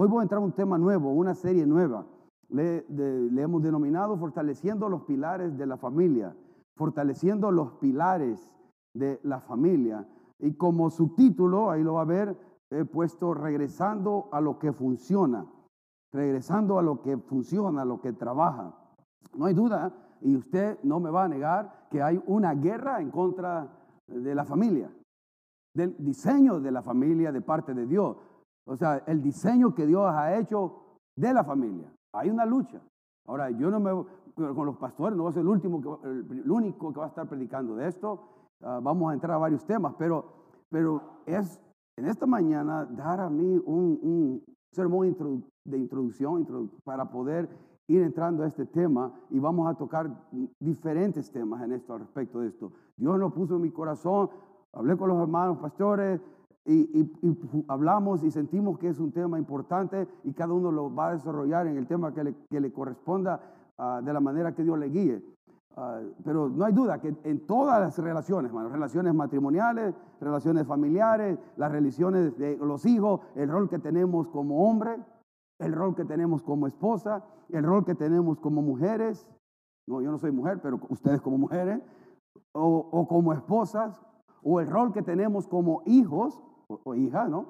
[0.00, 2.06] hoy voy a entrar a un tema nuevo, una serie nueva.
[2.50, 6.36] Le, le hemos denominado Fortaleciendo los Pilares de la Familia.
[6.76, 8.54] Fortaleciendo los Pilares
[8.94, 10.06] de la Familia.
[10.38, 12.36] Y como subtítulo, ahí lo va a ver,
[12.70, 15.46] he puesto Regresando a lo que funciona.
[16.12, 18.72] Regresando a lo que funciona, a lo que trabaja.
[19.36, 23.10] No hay duda, y usted no me va a negar, que hay una guerra en
[23.10, 23.68] contra
[24.06, 24.90] de la familia,
[25.74, 28.16] del diseño de la familia de parte de Dios.
[28.68, 31.90] O sea, el diseño que Dios ha hecho de la familia.
[32.12, 32.80] Hay una lucha.
[33.26, 33.90] Ahora, yo no me
[34.34, 37.08] con los pastores, no voy a ser el último, que, el único que va a
[37.08, 38.20] estar predicando de esto.
[38.62, 40.24] Ah, vamos a entrar a varios temas, pero,
[40.70, 41.58] pero es
[41.96, 45.16] en esta mañana dar a mí un, un sermón
[45.64, 46.46] de introducción
[46.84, 47.48] para poder
[47.88, 50.10] ir entrando a este tema y vamos a tocar
[50.60, 52.70] diferentes temas en esto al respecto de esto.
[52.96, 54.30] Dios lo puso en mi corazón,
[54.72, 56.20] hablé con los hermanos pastores
[56.72, 61.12] y, hablamos y sentimos que es un tema importante y cada uno lo va a
[61.12, 63.40] desarrollar en el tema que le, que le corresponda
[63.78, 65.22] ah, de la manera que Dios le guíe.
[65.76, 71.72] Ah, pero no hay duda que en todas las relaciones, relaciones matrimoniales, relaciones familiares, las
[71.72, 74.96] relaciones de los hijos, el rol que tenemos como hombre,
[75.58, 79.26] el rol que tenemos como esposa, el rol que tenemos como mujeres,
[79.86, 81.80] no, yo no soy mujer, pero ustedes como mujeres,
[82.52, 84.00] o, como esposas,
[84.42, 87.46] o el rol que tenemos como hijos o, hijas, ¿no?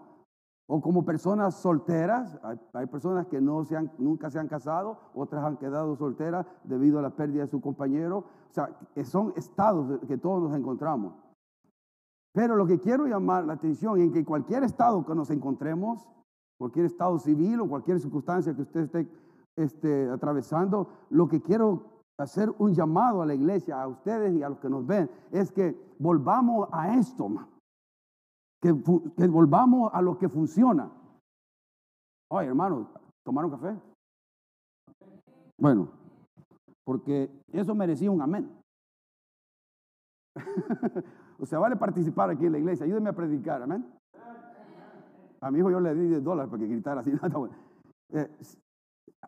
[0.67, 2.39] O como personas solteras,
[2.75, 6.99] hay, personas que no se han, nunca se han casado, otras han quedado solteras debido
[6.99, 8.19] a la pérdida de su compañero.
[8.19, 8.69] O sea,
[9.05, 11.15] son estados que todos nos encontramos.
[12.33, 16.07] Pero lo que quiero llamar la atención es que cualquier estado que nos encontremos,
[16.59, 19.09] cualquier estado civil o cualquier circunstancia que usted esté
[19.57, 24.51] este, atravesando, lo que quiero hacer un llamado a la iglesia, a ustedes y a
[24.51, 27.29] los que nos ven, es que volvamos a esto,
[28.61, 30.91] Que, volvamos a lo que funciona.
[32.31, 32.91] Oye, hermano,
[33.25, 33.77] ¿tomaron café?
[35.59, 35.89] Bueno,
[36.85, 38.51] porque eso merecía un amén.
[41.39, 42.85] o sea, vale participar aquí en la iglesia.
[42.85, 43.87] Ayúdenme a predicar, amén.
[45.41, 47.13] A mi hijo yo le di 10 dólares para que gritara así.
[48.11, 48.27] Eh,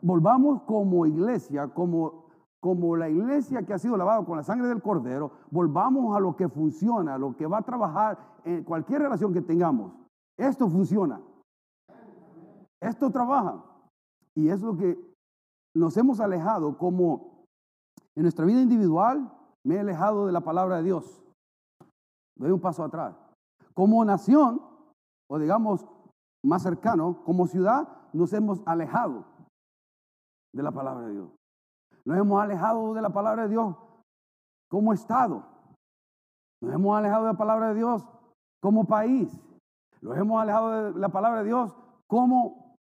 [0.00, 2.19] volvamos como iglesia, como,
[2.60, 6.36] como la iglesia que ha sido lavada con la sangre del cordero, volvamos a lo
[6.36, 9.92] que funciona, a lo que va a trabajar en cualquier relación que tengamos.
[10.36, 11.20] Esto funciona.
[12.80, 13.64] Esto trabaja.
[14.34, 14.98] Y es lo que
[15.74, 17.46] nos hemos alejado como
[18.14, 19.32] en nuestra vida individual,
[19.64, 21.22] me he alejado de la palabra de Dios.
[22.36, 23.16] Doy un paso atrás.
[23.74, 24.60] Como nación,
[25.28, 25.86] o digamos
[26.42, 29.24] más cercano, como ciudad, nos hemos alejado
[30.52, 31.39] de la palabra de Dios.
[32.04, 33.76] Nos hemos alejado de la palabra de Dios
[34.68, 35.44] como Estado.
[36.62, 38.06] Nos hemos alejado de la palabra de Dios
[38.60, 39.38] como país.
[40.00, 42.76] Nos hemos alejado de la palabra de Dios como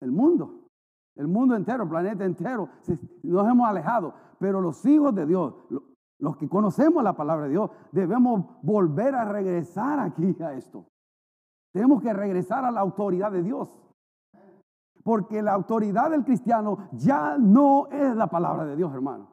[0.00, 0.68] el mundo.
[1.16, 2.68] El mundo entero, el planeta entero.
[3.22, 4.14] Nos hemos alejado.
[4.38, 5.54] Pero los hijos de Dios,
[6.18, 10.86] los que conocemos la palabra de Dios, debemos volver a regresar aquí a esto.
[11.72, 13.70] Tenemos que regresar a la autoridad de Dios.
[15.02, 19.28] Porque la autoridad del cristiano ya no es la palabra de Dios, hermano.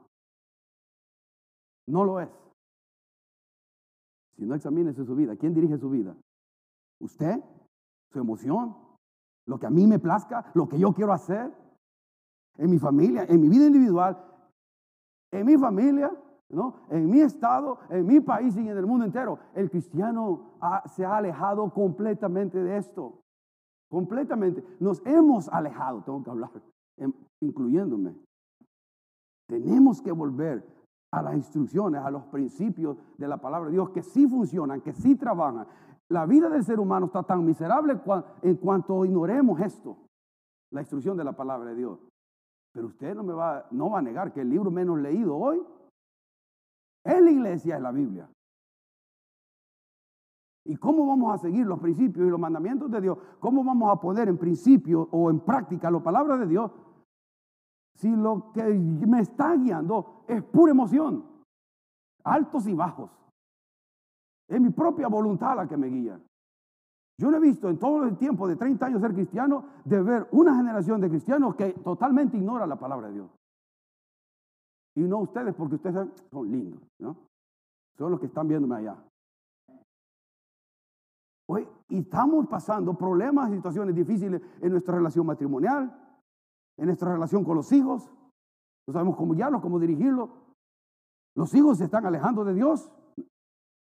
[1.88, 2.30] No lo es.
[4.36, 6.16] Si no examínese su vida, ¿quién dirige su vida?
[7.00, 7.44] ¿Usted?
[8.12, 8.76] ¿Su emoción?
[9.48, 10.52] ¿Lo que a mí me plazca?
[10.54, 11.52] ¿Lo que yo quiero hacer?
[12.58, 14.18] En mi familia, en mi vida individual,
[15.32, 16.12] en mi familia,
[16.50, 16.82] ¿no?
[16.90, 20.58] En mi estado, en mi país y en el mundo entero, el cristiano
[20.88, 23.22] se ha alejado completamente de esto.
[23.90, 24.64] Completamente.
[24.80, 26.52] Nos hemos alejado, tengo que hablar,
[26.98, 28.16] em, incluyéndome.
[29.48, 30.66] Tenemos que volver
[31.14, 34.94] a las instrucciones, a los principios de la palabra de Dios que sí funcionan, que
[34.94, 35.68] sí trabajan.
[36.10, 38.00] La vida del ser humano está tan miserable
[38.42, 39.98] en cuanto ignoremos esto,
[40.72, 42.00] la instrucción de la palabra de Dios.
[42.74, 45.66] Pero usted no me va, no va a negar que el libro menos leído hoy
[47.06, 48.30] en la iglesia es la Biblia.
[50.68, 53.18] ¿Y cómo vamos a seguir los principios y los mandamientos de Dios?
[53.40, 56.72] ¿Cómo vamos a poner en principio o en práctica la palabra de Dios
[57.96, 61.24] si lo que me está guiando es pura emoción?
[62.26, 63.10] Altos y bajos.
[64.50, 66.20] Es mi propia voluntad la que me guía.
[67.18, 70.28] Yo no he visto en todo el tiempo de 30 años ser cristiano de ver
[70.32, 73.32] una generación de cristianos que totalmente ignora la palabra de Dios.
[74.96, 77.16] Y no ustedes, porque ustedes son lindos, ¿no?
[77.98, 78.98] Son los que están viéndome allá.
[81.50, 85.98] Hoy estamos pasando problemas situaciones difíciles en nuestra relación matrimonial,
[86.78, 88.10] en nuestra relación con los hijos.
[88.88, 90.30] No sabemos cómo guiarlos, cómo dirigirlos.
[91.36, 92.92] Los hijos se están alejando de Dios.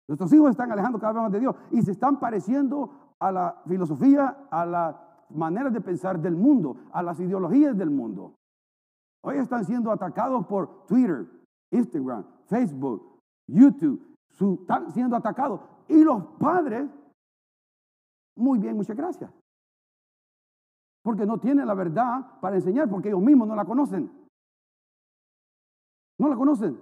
[0.09, 3.33] Nuestros hijos se están alejando cada vez más de Dios y se están pareciendo a
[3.33, 8.35] la filosofía, a la maneras de pensar del mundo, a las ideologías del mundo.
[9.23, 11.27] Hoy están siendo atacados por Twitter,
[11.71, 14.17] Instagram, Facebook, YouTube.
[14.31, 15.61] están siendo atacados.
[15.89, 16.89] Y los padres,
[18.39, 19.31] muy bien, muchas gracias.
[21.03, 24.11] Porque no tienen la verdad para enseñar, porque ellos mismos no la conocen.
[26.19, 26.81] No la conocen.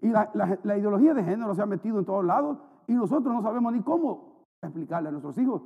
[0.00, 0.30] Y la,
[0.78, 4.44] ideología de género se ha metido en todos lados y nosotros no sabemos ni cómo
[4.62, 5.62] explicarle a nuestros hijos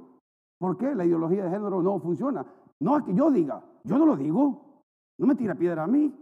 [0.58, 2.44] por qué la ideología de género no funciona.
[2.80, 4.72] No es que yo diga, yo no lo digo.
[5.18, 6.12] No me tira piedra a mí.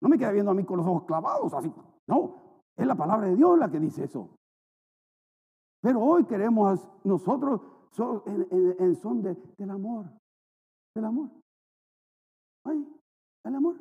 [0.00, 1.72] No me queda viendo a mí con los ojos clavados así.
[2.06, 2.34] No,
[2.76, 4.37] es la palabra de Dios la que dice eso.
[5.88, 7.62] Pero hoy queremos nosotros
[8.26, 10.04] en, son del amor.
[10.94, 11.30] Del amor.
[12.64, 12.86] Ay,
[13.44, 13.76] el amor.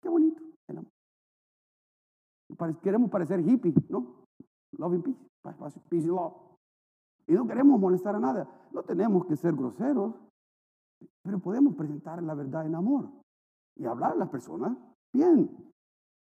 [0.00, 0.92] Qué bonito el amor.
[2.80, 4.26] Queremos parecer hippie, ¿no?
[4.78, 5.18] Love and peace.
[5.88, 6.34] Peace and love.
[7.26, 8.68] Y no queremos molestar a nada.
[8.70, 10.14] No tenemos que ser groseros,
[11.24, 13.10] pero podemos presentar la verdad en amor
[13.74, 14.78] y hablar a las personas
[15.12, 15.71] bien.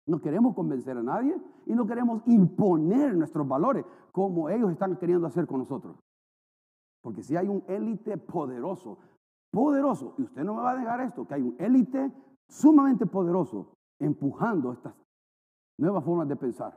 [0.09, 5.27] No queremos convencer a nadie y no queremos imponer nuestros valores como ellos están queriendo
[5.27, 5.97] hacer con nosotros.
[7.03, 8.97] Porque si hay un élite poderoso,
[9.51, 12.11] poderoso, y usted no me va a dejar esto, que hay un élite
[12.49, 14.95] sumamente poderoso empujando estas
[15.77, 16.75] nuevas formas de pensar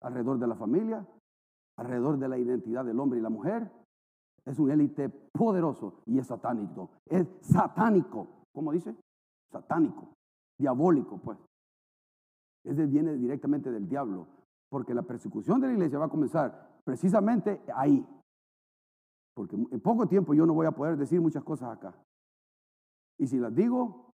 [0.00, 1.06] alrededor de la familia,
[1.76, 3.70] alrededor de la identidad del hombre y la mujer.
[4.46, 6.88] Es un élite poderoso y es satánico.
[7.04, 8.26] Es satánico.
[8.54, 8.96] ¿Cómo dice?
[9.52, 10.14] Satánico.
[10.58, 11.38] Diabólico, pues.
[12.64, 14.26] Ese viene directamente del diablo.
[14.68, 18.04] Porque la persecución de la iglesia va a comenzar precisamente ahí.
[19.34, 21.94] Porque en poco tiempo yo no voy a poder decir muchas cosas acá.
[23.18, 24.12] Y si las digo,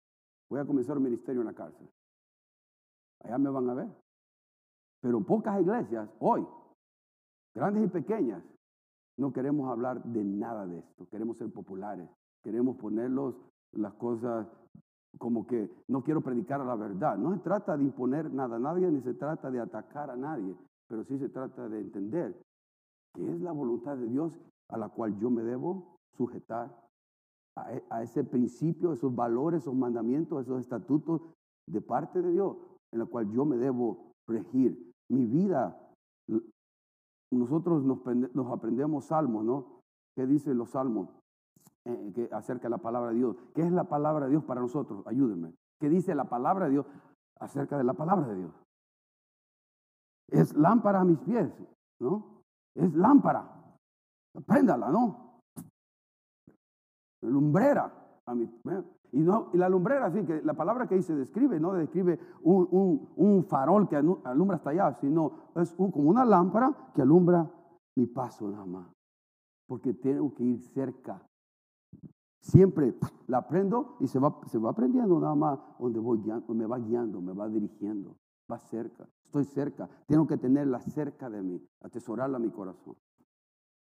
[0.50, 1.88] voy a comenzar un ministerio en la cárcel.
[3.22, 3.88] Allá me van a ver.
[5.00, 6.46] Pero pocas iglesias, hoy,
[7.54, 8.42] grandes y pequeñas,
[9.16, 11.08] no queremos hablar de nada de esto.
[11.08, 12.08] Queremos ser populares.
[12.42, 13.34] Queremos ponerlos
[13.72, 14.46] las cosas
[15.18, 17.16] como que no quiero predicar la verdad.
[17.16, 20.56] No se trata de imponer nada a nadie, ni se trata de atacar a nadie,
[20.88, 22.40] pero sí se trata de entender
[23.14, 24.38] que es la voluntad de Dios
[24.68, 26.74] a la cual yo me debo sujetar
[27.56, 31.22] a, e, ese principio, esos valores, esos mandamientos, esos estatutos
[31.66, 32.56] de parte de Dios,
[32.92, 34.92] en la cual yo me debo regir.
[35.08, 35.78] Mi vida,
[37.30, 39.80] nosotros nos, nos aprendemos salmos, ¿no?
[40.16, 41.10] ¿Qué dicen los salmos?
[41.86, 43.36] Eh, que acerca de la palabra de Dios.
[43.54, 45.06] ¿Qué es la palabra de Dios para nosotros?
[45.06, 45.54] Ayúdenme.
[45.78, 46.86] ¿Qué dice la palabra de Dios
[47.38, 48.52] acerca de la palabra de Dios?
[50.28, 51.52] Es lámpara a mis pies,
[52.00, 52.42] ¿no?
[52.74, 53.50] Es lámpara.
[54.46, 55.42] Préndala, ¿no?
[57.20, 57.92] Lumbrera
[58.34, 58.50] mi
[59.12, 63.08] y, no, y la lumbrera, así que la palabra que dice describe, no describe un,
[63.14, 67.48] un, farol que alumbra hasta allá, sino es como una lámpara que alumbra
[67.96, 68.88] mi paso nada más.
[69.68, 71.22] Porque tengo que ir cerca
[72.44, 72.94] Siempre
[73.26, 76.78] la prendo y se va, se va aprendiendo nada más donde voy guiando, me va
[76.78, 78.18] guiando, me va dirigiendo,
[78.52, 82.96] va cerca, estoy cerca, tengo que tenerla cerca de mí, atesorarla a mi corazón.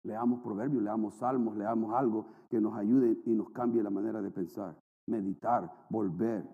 [0.03, 4.29] Leamos proverbios, leamos salmos, leamos algo que nos ayude y nos cambie la manera de
[4.29, 4.77] pensar,
[5.07, 6.45] meditar, volver.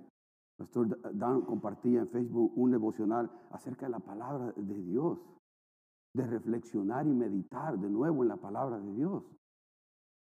[0.58, 5.18] Pastor Dan compartía en Facebook un devocional acerca de la palabra de Dios,
[6.13, 9.24] de reflexionar y meditar de nuevo en la palabra de Dios.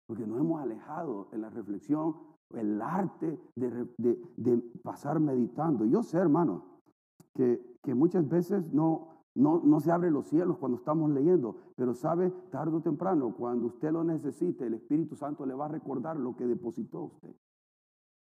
[0.07, 2.15] Porque nos hemos alejado en la reflexión,
[2.51, 5.85] el arte de, pasar meditando.
[5.85, 6.65] Yo sé, hermano,
[7.33, 11.93] que, que muchas veces no, no, no, se abren los cielos cuando estamos leyendo, pero
[11.93, 16.17] sabe, tarde o temprano, cuando usted lo necesite, el Espíritu Santo le va a recordar
[16.17, 17.35] lo que depositó usted.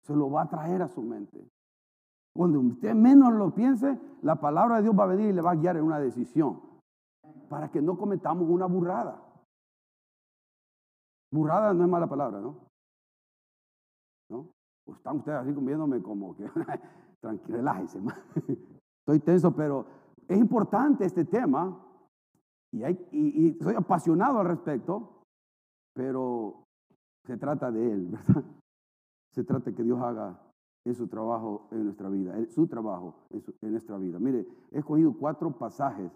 [0.02, 1.48] Se lo va a traer a su mente.
[2.34, 5.52] Cuando usted menos lo piense, la palabra de Dios va a venir y le va
[5.52, 6.60] a guiar en una decisión
[7.48, 9.22] para que no cometamos una burrada.
[11.30, 12.56] Burrada no es mala palabra, ¿no?
[14.30, 14.50] ¿No?
[14.84, 16.48] Pues están ustedes así viéndome como que,
[17.20, 18.00] tranquilo, relájese.
[19.00, 19.86] Estoy tenso, pero
[20.28, 21.80] es importante este tema
[22.72, 25.22] y, hay, y, y soy apasionado al respecto,
[25.94, 26.64] pero
[27.24, 28.44] se trata de Él, ¿verdad?
[29.32, 30.40] Se trata que Dios haga
[30.94, 34.18] su trabajo en nuestra vida, su trabajo en, en, nuestra vida.
[34.18, 36.10] Mire, he escogido cuatro pasajes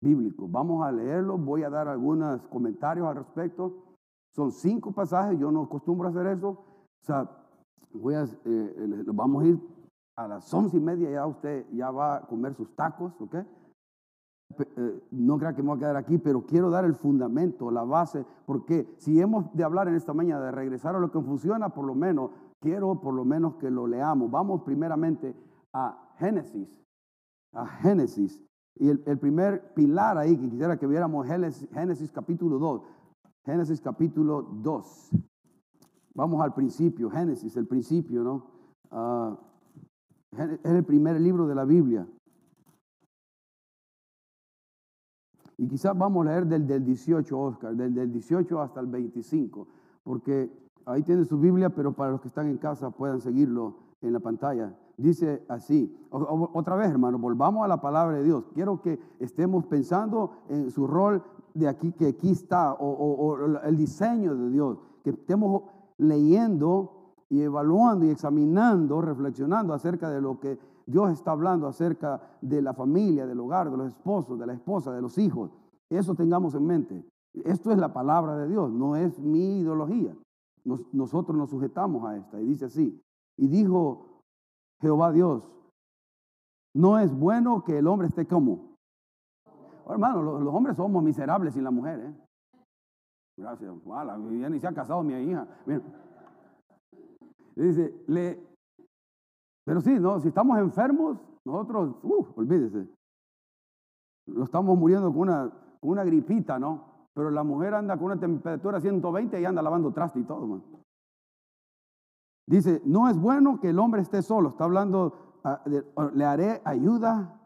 [0.00, 0.50] bíblicos.
[0.50, 3.89] Vamos a leerlos, voy a dar algunos comentarios al respecto
[4.32, 6.48] son cinco pasajes, yo no acostumbro a hacer eso.
[6.48, 7.28] O sea,
[7.92, 9.60] voy a, eh, vamos a ir
[10.16, 13.36] a las once y media, ya usted ya va a comer sus tacos, ¿ok?
[14.58, 17.84] Eh, no crea que me voy a quedar aquí, pero quiero dar el fundamento, la
[17.84, 21.70] base, porque si hemos de hablar en esta mañana de regresar a lo que funciona,
[21.70, 24.30] por lo menos, quiero por lo menos que lo leamos.
[24.30, 25.34] Vamos primeramente
[25.72, 26.82] a Génesis,
[27.54, 28.42] a Génesis.
[28.76, 32.82] Y el, el primer pilar ahí que quisiera que viéramos Génesis, Génesis capítulo 2.
[33.44, 35.10] Génesis capítulo 2.
[36.14, 38.46] Vamos al principio, Génesis, el principio, ¿no?
[38.90, 39.38] Ah,
[40.32, 42.06] es el primer libro de la Biblia.
[45.56, 49.68] Y quizás vamos a leer del, del 18, Oscar, del, del 18 hasta el 25,
[50.02, 50.50] porque
[50.86, 54.20] ahí tiene su Biblia, pero para los que están en casa puedan seguirlo en la
[54.20, 54.74] pantalla.
[54.96, 58.44] Dice así, otra vez hermano, volvamos a la palabra de Dios.
[58.52, 61.22] Quiero que estemos pensando en su rol
[61.54, 65.62] de aquí, que aquí está, o, el diseño de Dios, que estemos
[65.98, 72.60] leyendo y evaluando y examinando, reflexionando acerca de lo que Dios está hablando acerca de
[72.60, 75.50] la familia, del hogar, de los esposos, de la esposa, de los hijos.
[75.88, 77.04] Eso tengamos en mente.
[77.32, 80.16] Esto es la palabra de Dios, no es mi ideología.
[80.92, 82.40] nosotros nos sujetamos a esta.
[82.40, 83.00] Y dice así,
[83.36, 84.24] y dijo
[84.80, 85.44] Jehová Dios,
[86.74, 88.69] no es bueno que el hombre esté como.
[89.90, 91.98] Oh, hermano, los, hombres somos miserables sin la mujer.
[91.98, 92.14] ¿eh?
[93.36, 93.74] Gracias.
[94.40, 95.48] ya ni se ha casado mi hija.
[97.56, 98.40] Dice, le,
[99.64, 102.86] pero sí, no, si estamos enfermos, nosotros, uh, olvídese,
[104.28, 107.08] no estamos muriendo con una, una gripita, ¿no?
[107.12, 110.62] Pero la mujer anda con una temperatura 120 y anda lavando traste y todo, man.
[112.46, 114.50] Dice, no es bueno que el hombre esté solo.
[114.50, 115.62] Está hablando, ah,
[116.14, 117.40] le haré ayuda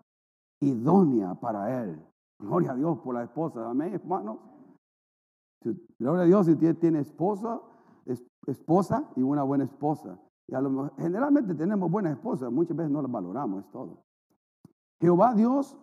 [0.60, 2.04] idónea para él.
[2.38, 3.68] Gloria a Dios por la esposa.
[3.68, 4.38] Amén, hermanos.
[5.98, 7.60] Gloria a Dios si tiene esposa,
[8.46, 10.18] esposa y una buena esposa.
[10.46, 14.02] Y a lo, generalmente tenemos buenas esposas, muchas veces no las valoramos, es todo.
[15.00, 15.76] Jehová Dios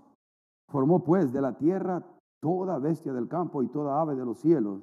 [0.70, 2.06] formó pues de la tierra
[2.42, 4.82] toda bestia del campo y toda ave de los cielos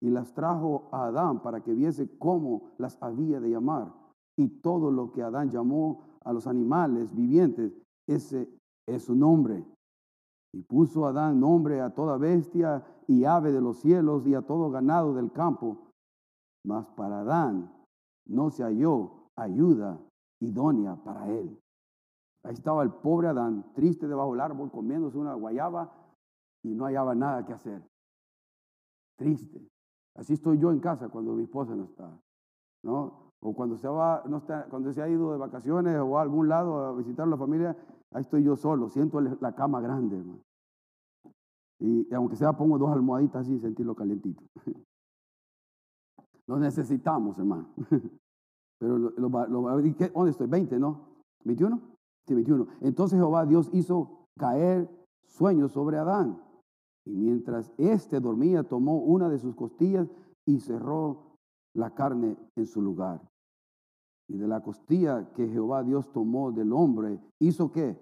[0.00, 3.92] y las trajo a Adán para que viese cómo las había de llamar.
[4.36, 7.72] Y todo lo que Adán llamó a los animales vivientes,
[8.06, 8.48] ese
[8.86, 9.64] es su nombre.
[10.52, 14.70] Y puso Adán nombre a toda bestia y ave de los cielos y a todo
[14.70, 15.92] ganado del campo.
[16.64, 17.72] Mas para Adán
[18.26, 20.00] no se halló ayuda
[20.40, 21.60] idónea para él.
[22.44, 25.92] Ahí estaba el pobre Adán, triste debajo del árbol, comiéndose una guayaba
[26.62, 27.82] y no hallaba nada que hacer.
[29.16, 29.68] Triste.
[30.14, 32.10] Así estoy yo en casa cuando mi esposa no está.
[32.82, 33.32] ¿no?
[33.40, 36.48] O cuando se, va, no está, cuando se ha ido de vacaciones o a algún
[36.48, 37.76] lado a visitar a la familia,
[38.12, 40.22] ahí estoy yo solo, siento la cama grande.
[41.80, 44.42] Y aunque sea pongo dos almohaditas así, sentirlo calentito.
[46.46, 47.68] Lo necesitamos, hermano.
[48.80, 50.46] Pero lo, ¿dónde estoy?
[50.46, 51.18] 20, ¿no?
[51.44, 51.80] ¿21?
[52.26, 52.66] Sí, 21.
[52.80, 54.88] Entonces Jehová Dios hizo caer
[55.26, 56.40] sueños sobre Adán.
[57.04, 60.08] Y mientras éste dormía, tomó una de sus costillas
[60.46, 61.36] y cerró
[61.74, 63.20] la carne en su lugar.
[64.28, 67.96] Y de la costilla que Jehová Dios tomó del hombre, ¿hizo qué?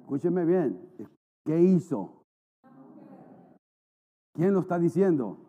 [0.00, 0.90] Escúcheme bien.
[1.44, 2.22] ¿Qué hizo?
[4.34, 5.44] ¿Quién lo está diciendo?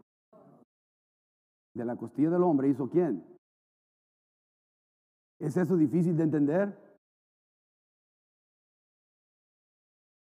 [1.75, 3.23] de la costilla del hombre hizo quién?
[5.39, 6.95] ¿Es eso difícil de entender?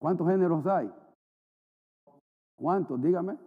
[0.00, 0.92] ¿Cuántos géneros hay?
[2.56, 3.00] ¿Cuántos?
[3.00, 3.38] Dígame.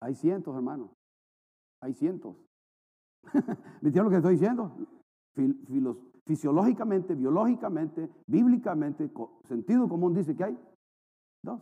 [0.00, 0.90] Hay cientos, hermano.
[1.84, 2.34] Hay cientos.
[3.82, 4.74] ¿Me entiendes lo que estoy diciendo?
[6.24, 9.10] fisiológicamente, biológicamente, bíblicamente,
[9.44, 10.58] sentido común dice que hay
[11.42, 11.60] dos.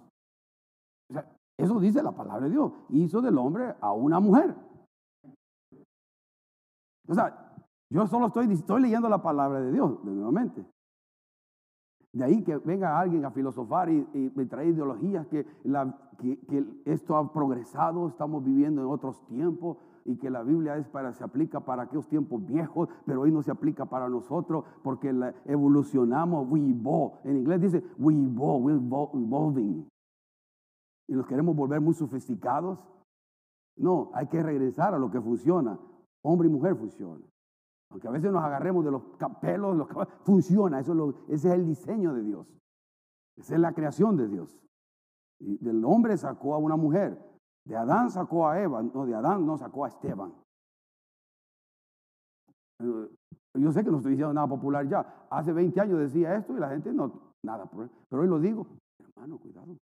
[1.11, 2.73] O sea, eso dice la palabra de Dios.
[2.91, 4.55] Hizo del hombre a una mujer.
[7.09, 7.57] O sea,
[7.91, 10.65] yo solo estoy, leyendo la palabra de Dios, de nuevamente.
[12.13, 15.45] De ahí que venga alguien a filosofar y, me trae ideologías que,
[16.47, 21.13] que, esto ha progresado, estamos viviendo en otros tiempos y que la Biblia es para,
[21.13, 25.35] se aplica para aquellos tiempos viejos, pero hoy no se aplica para nosotros porque la
[25.45, 27.15] evolucionamos, we evolve.
[27.25, 29.87] En inglés dice we evolve, we evolving
[31.13, 32.79] y nos queremos volver muy sofisticados.
[33.77, 35.79] No, hay que regresar a lo que funciona.
[36.23, 37.23] Hombre y mujer funciona.
[37.91, 39.03] Aunque a veces nos agarremos de los
[39.41, 39.89] pelos, los
[40.25, 40.81] funciona.
[40.81, 42.47] Eso ese es el diseño de Dios.
[43.37, 44.59] Esa es la creación de Dios.
[45.39, 47.19] Y del hombre sacó a una mujer.
[47.65, 48.83] De Adán sacó a Eva.
[48.83, 50.35] No, de Adán no sacó a Esteban.
[52.81, 53.09] Eh,
[53.55, 55.27] yo sé que no estoy diciendo nada popular ya.
[55.31, 57.69] Hace 20 años decía esto y la gente no, nada.
[58.09, 58.67] Pero hoy lo digo.
[58.99, 59.77] Hermano, cuidado.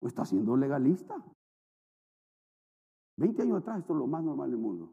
[0.00, 1.16] ¿O está siendo legalista?
[3.18, 4.92] 20 años atrás esto es lo más normal del mundo.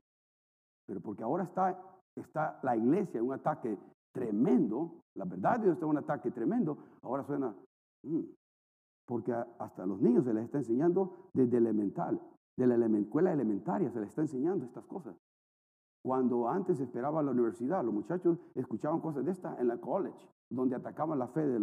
[0.85, 1.79] Pero porque ahora está,
[2.15, 3.77] está la iglesia en un ataque
[4.11, 7.55] tremendo, la verdad de Dios está en un ataque tremendo, ahora suena,
[8.03, 8.21] mm,
[9.09, 12.21] porque hasta a los niños se les está enseñando desde elemental,
[12.55, 15.17] de la escuela elementaria se les está enseñando estas cosas.
[16.03, 20.75] Cuando antes esperaba la universidad, los muchachos escuchaban cosas de estas en la college, donde
[20.75, 21.59] atacaban la fe de,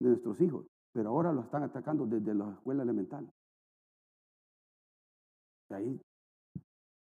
[0.00, 3.30] nuestros hijos pero ahora lo están atacando desde la escuela elemental.
[5.68, 6.00] ahí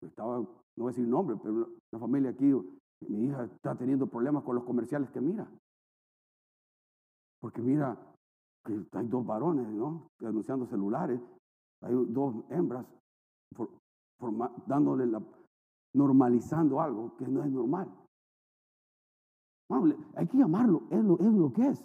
[0.00, 2.52] estaba, no voy a decir nombre, pero una familia aquí,
[3.02, 5.48] mi hija está teniendo problemas con los comerciales que mira.
[7.40, 8.13] Porque mira,
[8.64, 10.10] hay dos varones, ¿no?
[10.20, 11.20] Anunciando celulares,
[11.82, 12.86] hay dos hembras
[14.66, 15.22] dándole la,
[15.92, 17.88] normalizando algo que no es normal.
[20.14, 21.84] hay que llamarlo, es lo, que es.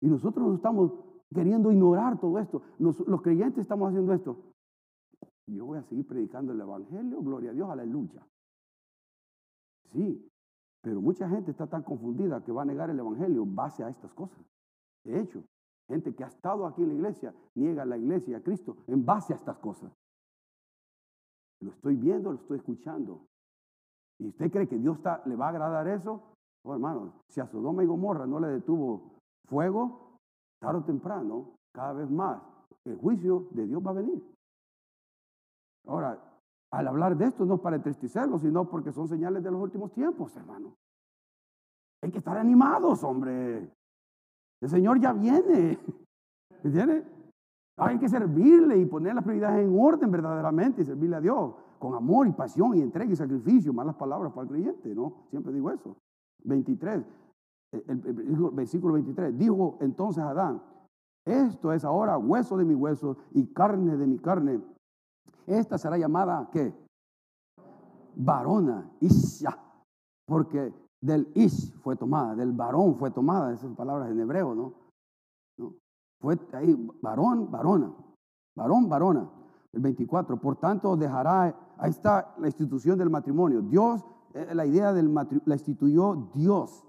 [0.00, 0.92] Y nosotros no estamos
[1.34, 2.62] queriendo ignorar todo esto.
[2.78, 4.36] los creyentes estamos haciendo esto.
[5.46, 8.26] Yo voy a seguir predicando el Evangelio, gloria a Dios, aleluya.
[9.92, 10.30] Sí,
[10.80, 14.12] pero mucha gente está tan confundida que va a negar el Evangelio base a estas
[14.14, 14.38] cosas.
[15.04, 15.44] De hecho,
[15.92, 19.32] gente que ha estado aquí en la iglesia niega la iglesia a Cristo en base
[19.32, 19.92] a estas cosas.
[21.60, 23.26] Lo estoy viendo, lo estoy escuchando.
[24.18, 26.34] ¿Y usted cree que Dios le va a agradar eso?
[26.64, 30.18] Oh, hermano, si a Sodoma y Gomorra no le detuvo fuego,
[30.60, 32.40] tarde o temprano, cada vez más,
[32.84, 34.22] el juicio de Dios va a venir.
[35.86, 36.18] Ahora,
[36.70, 40.34] al hablar de esto no para entristecerlo, sino porque son señales de los últimos tiempos,
[40.36, 40.74] hermano.
[42.02, 43.70] Hay que estar animados, hombre.
[44.62, 45.78] El Señor ya viene.
[46.62, 47.04] ¿Entiende?
[47.76, 51.94] Hay que servirle y poner las prioridades en orden verdaderamente y servirle a Dios con
[51.94, 53.72] amor y pasión y entrega y sacrificio.
[53.72, 55.24] Malas palabras para el creyente, ¿no?
[55.30, 55.96] Siempre digo eso.
[56.44, 57.04] 23,
[57.72, 59.36] el, versículo 23.
[59.36, 60.62] Dijo entonces Adán,
[61.24, 64.60] esto es ahora hueso de mi hueso y carne de mi carne.
[65.46, 66.72] Esta será llamada, ¿qué?
[68.14, 69.58] Varona, Isha,
[70.26, 70.72] porque
[71.02, 74.72] del Ish fue tomada, del varón fue tomada, esas palabras en hebreo, ¿no?
[76.20, 77.92] Fue ahí, varón, varona,
[78.54, 79.28] varón, varona.
[79.72, 83.60] El 24, por tanto dejará, ahí está la institución del matrimonio.
[83.62, 84.04] Dios,
[84.34, 86.84] eh, la idea del matrimonio, la instituyó Dios.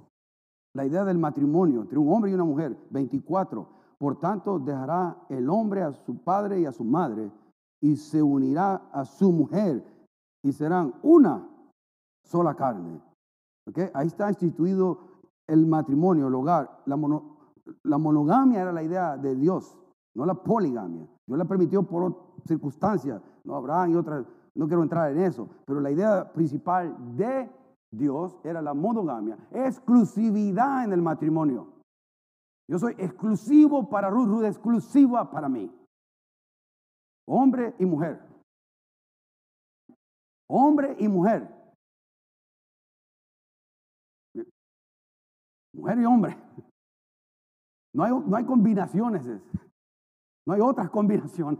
[0.74, 2.78] La idea del matrimonio entre un hombre y una mujer.
[2.91, 7.32] 24, por tanto dejará el hombre a su padre y a su madre
[7.82, 9.84] y se unirá a su mujer
[10.43, 11.47] y serán una
[12.23, 13.02] sola carne.
[13.67, 13.89] ¿Okay?
[13.93, 15.13] Ahí está instituido
[15.47, 17.38] el matrimonio, el hogar, la, mono,
[17.84, 19.78] la monogamia era la idea de Dios,
[20.15, 21.08] no la poligamia.
[21.26, 25.80] Dios la permitió por circunstancias, no Abraham y otras, no quiero entrar en eso, pero
[25.80, 27.49] la idea principal de
[27.91, 31.67] Dios era la monogamia, exclusividad en el matrimonio.
[32.67, 35.71] Yo soy exclusivo para Ruth, Ruth exclusiva para mí.
[37.28, 38.21] Hombre y mujer.
[40.49, 41.62] Hombre y mujer.
[45.84, 46.38] Mujer y hombre.
[47.93, 49.28] No hay, no hay combinaciones.
[50.46, 51.60] No hay otras combinaciones.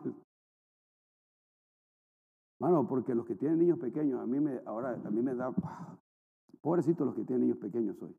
[2.58, 5.54] Bueno, porque los que tienen niños pequeños, a mí me, ahora a mí me da,
[6.62, 8.16] pobrecitos los que tienen niños pequeños hoy.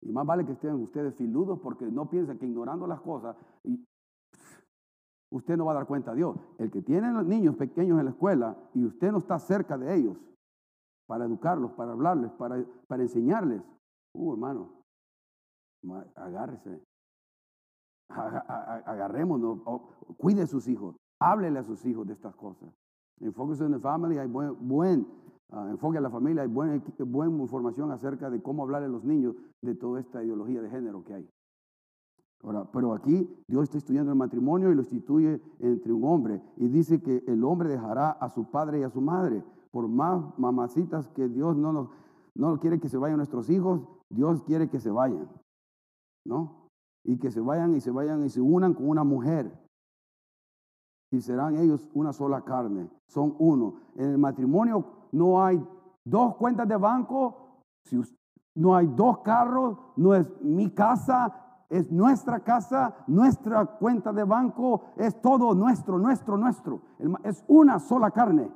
[0.00, 3.36] Y más vale que estén ustedes filudos porque no piensen que ignorando las cosas,
[5.28, 6.38] usted no va a dar cuenta a Dios.
[6.56, 9.94] El que tiene los niños pequeños en la escuela y usted no está cerca de
[9.94, 10.16] ellos
[11.06, 13.62] para educarlos, para hablarles, para, para enseñarles,
[14.14, 14.84] uh, hermano,
[16.14, 16.82] agárrese.
[18.08, 19.60] Agarrémonos,
[20.18, 22.68] cuide a sus hijos, háblele a sus hijos de estas cosas.
[23.20, 25.06] Enfóquese en la familia, hay buen, buen
[25.50, 29.04] ah, enfoque a la familia, hay buena, buena información acerca de cómo hablarle a los
[29.04, 31.28] niños de toda esta ideología de género que hay.
[32.42, 36.68] Ahora, pero aquí Dios está estudiando el matrimonio y lo instituye entre un hombre y
[36.68, 39.44] dice que el hombre dejará a su padre y a su madre.
[39.70, 41.90] Por más mamacitas que Dios no,
[42.34, 45.28] no quiere que se vayan nuestros hijos, Dios quiere que se vayan.
[46.24, 46.68] ¿no?
[47.04, 49.50] Y que se vayan y se vayan y se unan con una mujer.
[51.10, 53.74] Y serán ellos una sola carne, son uno.
[53.96, 55.62] En el matrimonio no hay
[56.04, 58.00] dos cuentas de banco, si
[58.54, 64.84] no hay dos carros, no es mi casa, es nuestra casa, nuestra cuenta de banco,
[64.96, 66.82] es todo nuestro, nuestro, nuestro.
[67.24, 68.50] Es una sola carne.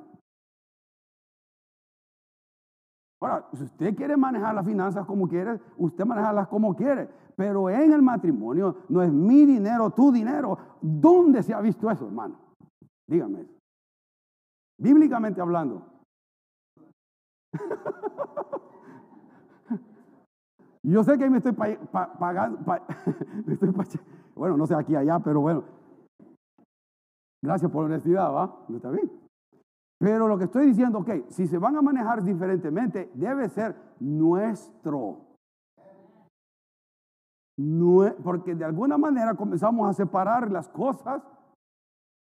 [3.19, 7.09] Ahora, si usted quiere manejar las finanzas como quiere, usted manejarlas como quiere.
[7.35, 10.57] Pero en el matrimonio no es mi dinero, tu dinero.
[10.81, 12.39] ¿Dónde se ha visto eso, hermano?
[13.07, 13.47] Dígame.
[14.79, 15.83] Bíblicamente hablando.
[20.83, 21.53] Yo sé que me estoy
[21.91, 22.59] pagando,
[24.35, 25.63] bueno, no sé aquí allá, pero bueno.
[27.43, 28.63] Gracias por la honestidad, ¿va?
[28.67, 29.26] ¿No está bien?
[29.99, 35.25] Pero lo que estoy diciendo, ok, si se van a manejar diferentemente, debe ser nuestro.
[38.23, 41.23] porque de alguna manera comenzamos a separar las cosas.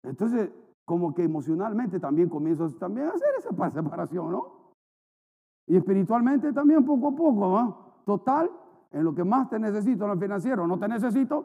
[0.02, 0.50] Entonces,
[0.86, 4.72] como que emocionalmente también comienzo también a hacer esa separación, ¿no?
[5.66, 7.88] Y espiritualmente también poco a poco, ¿no?
[8.06, 8.50] Total,
[8.90, 11.44] en lo que más te necesito, en lo financiero, no te necesito.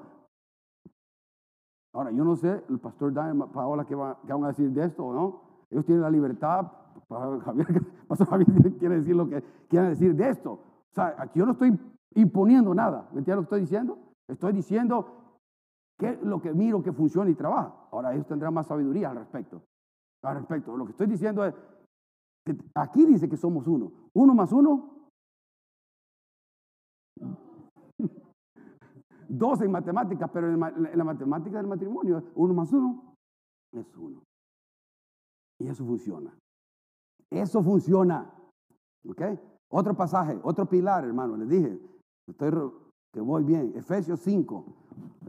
[1.94, 4.86] Ahora, yo no sé, el pastor Dan, Paola, ¿qué, va, qué van a decir de
[4.86, 5.53] esto, ¿no?
[5.74, 6.72] Ellos tienen la libertad.
[7.10, 7.68] Javier,
[8.08, 8.48] Pastor Javier
[8.80, 10.52] quiere decir lo que quiere decir de esto.
[10.52, 11.78] O sea, aquí yo no estoy
[12.14, 13.10] imponiendo nada.
[13.12, 13.98] ¿Me entiendes lo que estoy diciendo?
[14.28, 15.40] Estoy diciendo
[15.98, 17.74] que lo que miro que funciona y trabaja.
[17.92, 19.64] Ahora ellos tendrán más sabiduría al respecto.
[20.22, 20.78] Al respecto.
[20.78, 21.56] Lo que estoy diciendo es
[22.46, 23.92] que aquí dice que somos uno.
[24.14, 25.08] Uno más uno.
[29.28, 33.16] Dos en matemáticas, pero en, la matemática del matrimonio, uno más uno
[33.72, 34.22] es uno.
[35.60, 36.36] Y eso funciona.
[37.30, 38.32] Eso funciona.
[39.08, 39.22] ¿Ok?
[39.70, 41.80] Otro pasaje, otro pilar, hermano, les dije.
[42.28, 42.52] Estoy
[43.12, 43.74] que voy bien.
[43.76, 44.66] Efesios 5.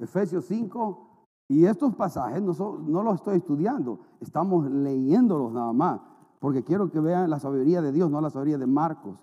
[0.00, 1.14] Efesios 5.
[1.48, 6.00] Y estos pasajes no, no los estoy estudiando, estamos leyéndolos nada más,
[6.40, 9.18] porque quiero que vean la sabiduría de Dios, no la sabiduría de Marcos.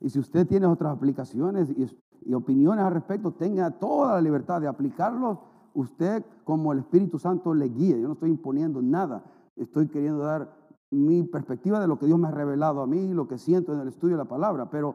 [0.00, 1.86] Y si usted tiene otras aplicaciones y,
[2.24, 5.38] y opiniones al respecto, tenga toda la libertad de aplicarlos
[5.74, 8.00] usted como el Espíritu Santo le guíe.
[8.00, 9.22] Yo no estoy imponiendo nada,
[9.56, 10.54] estoy queriendo dar
[10.90, 13.80] mi perspectiva de lo que Dios me ha revelado a mí, lo que siento en
[13.80, 14.94] el estudio de la palabra, pero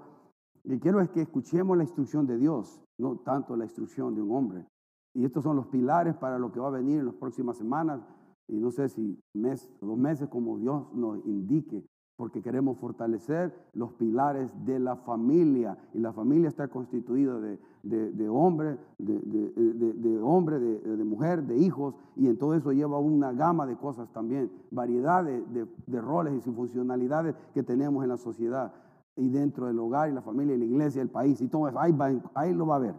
[0.64, 4.22] lo que quiero es que escuchemos la instrucción de Dios, no tanto la instrucción de
[4.22, 4.68] un hombre.
[5.14, 8.02] Y estos son los pilares para lo que va a venir en las próximas semanas,
[8.48, 11.86] y no sé si mes dos meses como Dios nos indique,
[12.22, 15.76] porque queremos fortalecer los pilares de la familia.
[15.92, 21.96] Y la familia está constituida de, de, hombre, de, de, hombre, de, mujer, de hijos,
[22.16, 27.34] y en todo eso lleva una gama de cosas también, variedad de, roles y funcionalidades
[27.56, 28.72] que tenemos en la sociedad
[29.16, 31.80] y dentro del hogar y la familia y la iglesia, el país y todo eso.
[31.80, 31.98] Ahí,
[32.36, 32.94] ahí lo va a ver.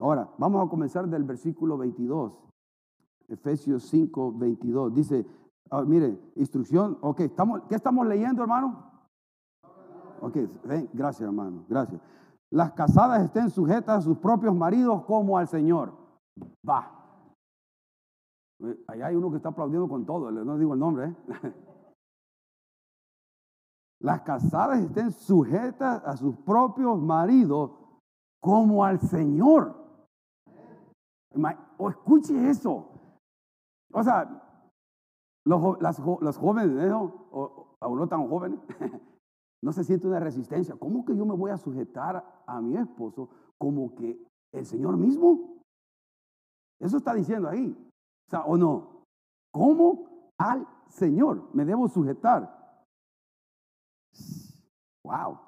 [0.00, 2.32] Ahora, vamos a comenzar del versículo 22.
[3.28, 4.92] Efesios 5, 22.
[4.92, 5.24] Dice,
[5.70, 8.92] Ah, mire, instrucción, ok, estamos, ¿qué estamos leyendo, hermano?
[10.20, 10.36] Ok,
[10.92, 12.00] gracias, hermano, gracias.
[12.50, 15.92] Las casadas estén sujetas a sus propios maridos como al Señor.
[16.68, 16.90] Va.
[18.86, 21.06] Ahí hay uno que está aplaudiendo con todo, no digo el nombre.
[21.08, 21.16] ¿eh?
[24.00, 27.72] Las casadas estén sujetas a sus propios maridos
[28.40, 29.74] como al Señor.
[31.78, 32.86] O escuche eso.
[33.92, 34.43] O sea,
[35.44, 38.58] los, las, jóvenes, o, no tan jóvenes,
[39.62, 40.76] no se siente una resistencia.
[40.76, 43.28] ¿Cómo que yo me voy a sujetar a mi esposo
[43.58, 45.60] como que el Señor mismo?
[46.80, 47.76] Eso está diciendo ahí.
[48.26, 49.04] O sea, ¿o no?
[49.52, 52.64] ¿Cómo al Señor me debo sujetar?
[55.04, 55.38] Wow.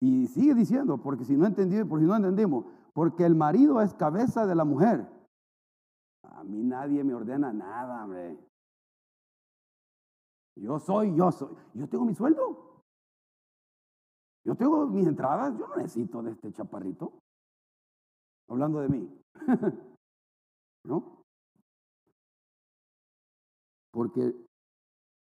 [0.00, 3.94] Y sigue diciendo, porque si no entendí, por si no entendimos, porque el marido es
[3.94, 5.06] cabeza de la mujer.
[6.38, 8.38] A mí nadie me ordena nada, hombre.
[10.54, 11.52] Yo soy, yo soy.
[11.74, 12.84] Yo tengo mi sueldo.
[14.44, 15.58] Yo tengo mis entradas.
[15.58, 17.18] Yo no necesito de este chaparrito.
[18.48, 19.20] Hablando de mí.
[20.84, 21.24] ¿No?
[23.90, 24.32] Porque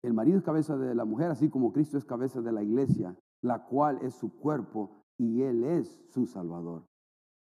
[0.03, 3.17] el marido es cabeza de la mujer, así como Cristo es cabeza de la iglesia,
[3.41, 6.85] la cual es su cuerpo y Él es su Salvador.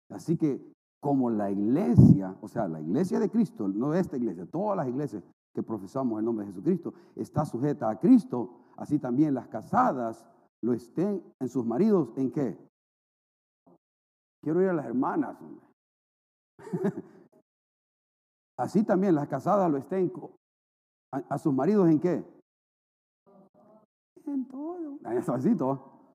[0.10, 4.78] Así que como la iglesia, o sea, la iglesia de Cristo, no esta iglesia, todas
[4.78, 9.48] las iglesias que profesamos el nombre de Jesucristo, está sujeta a Cristo, así también las
[9.48, 10.26] casadas
[10.62, 12.58] lo estén en sus maridos, ¿en qué?
[14.44, 15.38] Quiero ir a las hermanas.
[18.60, 20.12] así también las casadas lo estén
[21.12, 22.24] a, sus maridos, ¿en qué?
[24.26, 24.98] En todo.
[25.58, 26.08] Todo.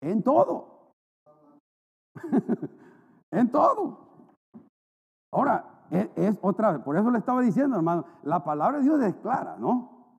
[0.00, 0.92] En todo.
[3.32, 3.98] en todo.
[5.32, 9.14] Ahora, es, otra vez, por eso le estaba diciendo, hermano, la palabra de Dios es
[9.16, 10.16] clara, ¿no?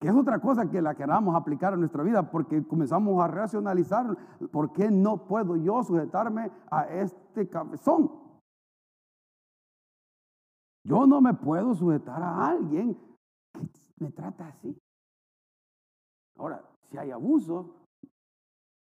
[0.00, 4.16] Que es otra cosa que la queramos aplicar en nuestra vida porque comenzamos a racionalizar,
[4.52, 8.10] ¿por qué no puedo yo sujetarme a este cabezón?
[10.84, 12.94] Yo no me puedo sujetar a alguien
[13.52, 14.76] que me trata así.
[16.38, 17.87] Ahora, si hay abuso,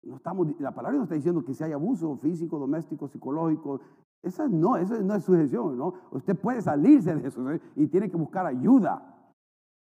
[0.03, 3.81] no estamos, la palabra no está diciendo que si hay abuso físico, doméstico, psicológico,
[4.23, 5.93] esa no, esa no es sujeción, ¿no?
[6.12, 7.41] Usted puede salirse de eso
[7.75, 9.15] y tiene que buscar ayuda.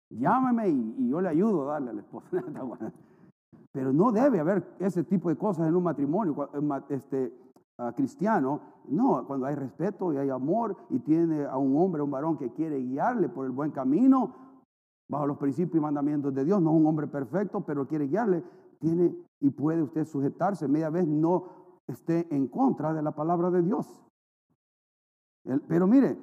[0.09, 2.29] Llámame y, yo le ayudo a darle a la esposa.
[3.71, 6.49] Pero no debe haber ese tipo de cosas en un matrimonio
[6.89, 7.33] este,
[7.95, 8.61] cristiano.
[8.87, 12.51] No, cuando hay respeto y hay amor y tiene a un hombre, un varón que
[12.51, 14.35] quiere guiarle por el buen camino,
[15.09, 18.43] bajo los principios y mandamientos de Dios, no es un hombre perfecto, pero quiere guiarle,
[18.79, 23.61] tiene y puede usted sujetarse, media vez no esté en contra de la palabra de
[23.61, 23.85] Dios.
[25.67, 26.17] Pero mire,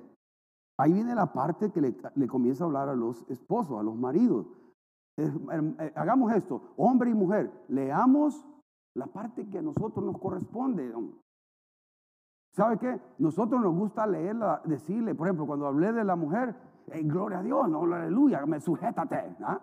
[0.79, 4.47] ahí viene la parte que le, comienza a hablar a los esposos, a los maridos.
[5.19, 8.43] Em, eh, hagamos esto, hombre y mujer, leamos
[8.95, 10.91] la parte que a nosotros nos corresponde.
[12.53, 12.99] ¿Sabe qué?
[13.19, 16.57] Nosotros nos gusta leerla, decirle, por ejemplo, cuando hablé de la mujer,
[17.05, 19.37] gloria a Dios, no, aleluya, me sujétate.
[19.43, 19.61] ¿ah?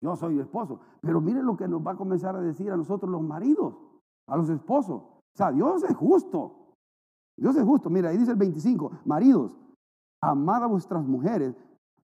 [0.00, 0.80] Yo soy esposo.
[1.00, 3.74] Pero miren lo que nos va a comenzar a decir a nosotros los maridos,
[4.26, 5.02] a los esposos.
[5.02, 6.52] O sea, Dios es justo.
[7.36, 7.90] Dios es justo.
[7.90, 9.52] Mira, ahí dice el 25, maridos,
[10.20, 11.54] amad a vuestras mujeres,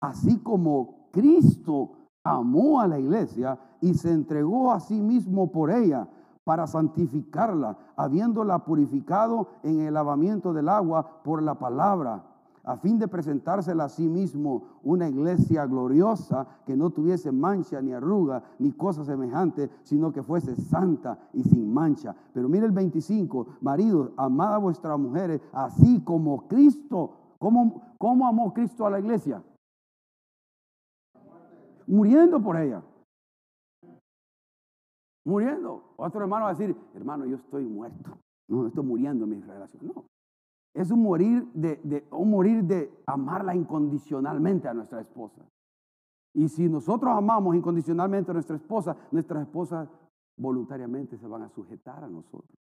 [0.01, 1.91] así como Cristo
[2.25, 6.09] amó a la iglesia y se entregó a sí mismo por ella
[6.45, 12.23] para santificarla, habiéndola purificado en el lavamiento del agua por la palabra,
[12.65, 17.93] a fin de presentársela a sí mismo una iglesia gloriosa que no tuviese mancha ni
[17.93, 22.15] arruga ni cosa semejante, sino que fuese santa y sin mancha.
[22.33, 28.53] Pero mire el 25, maridos, amad a vuestras mujeres, así como Cristo, ¿cómo, cómo amó
[28.53, 29.43] Cristo a la iglesia?
[31.87, 32.83] Muriendo por ella
[35.25, 35.95] muriendo.
[35.97, 38.19] Otro hermano va a decir, hermano, yo estoy muerto.
[38.49, 39.87] No, estoy muriendo en mi relación.
[39.87, 40.05] No.
[40.75, 45.47] Es un morir de, un morir de amarla incondicionalmente a nuestra esposa.
[46.35, 49.89] Y si nosotros amamos incondicionalmente a nuestra esposa, nuestras esposas
[50.37, 52.59] voluntariamente se van a sujetar a nosotros.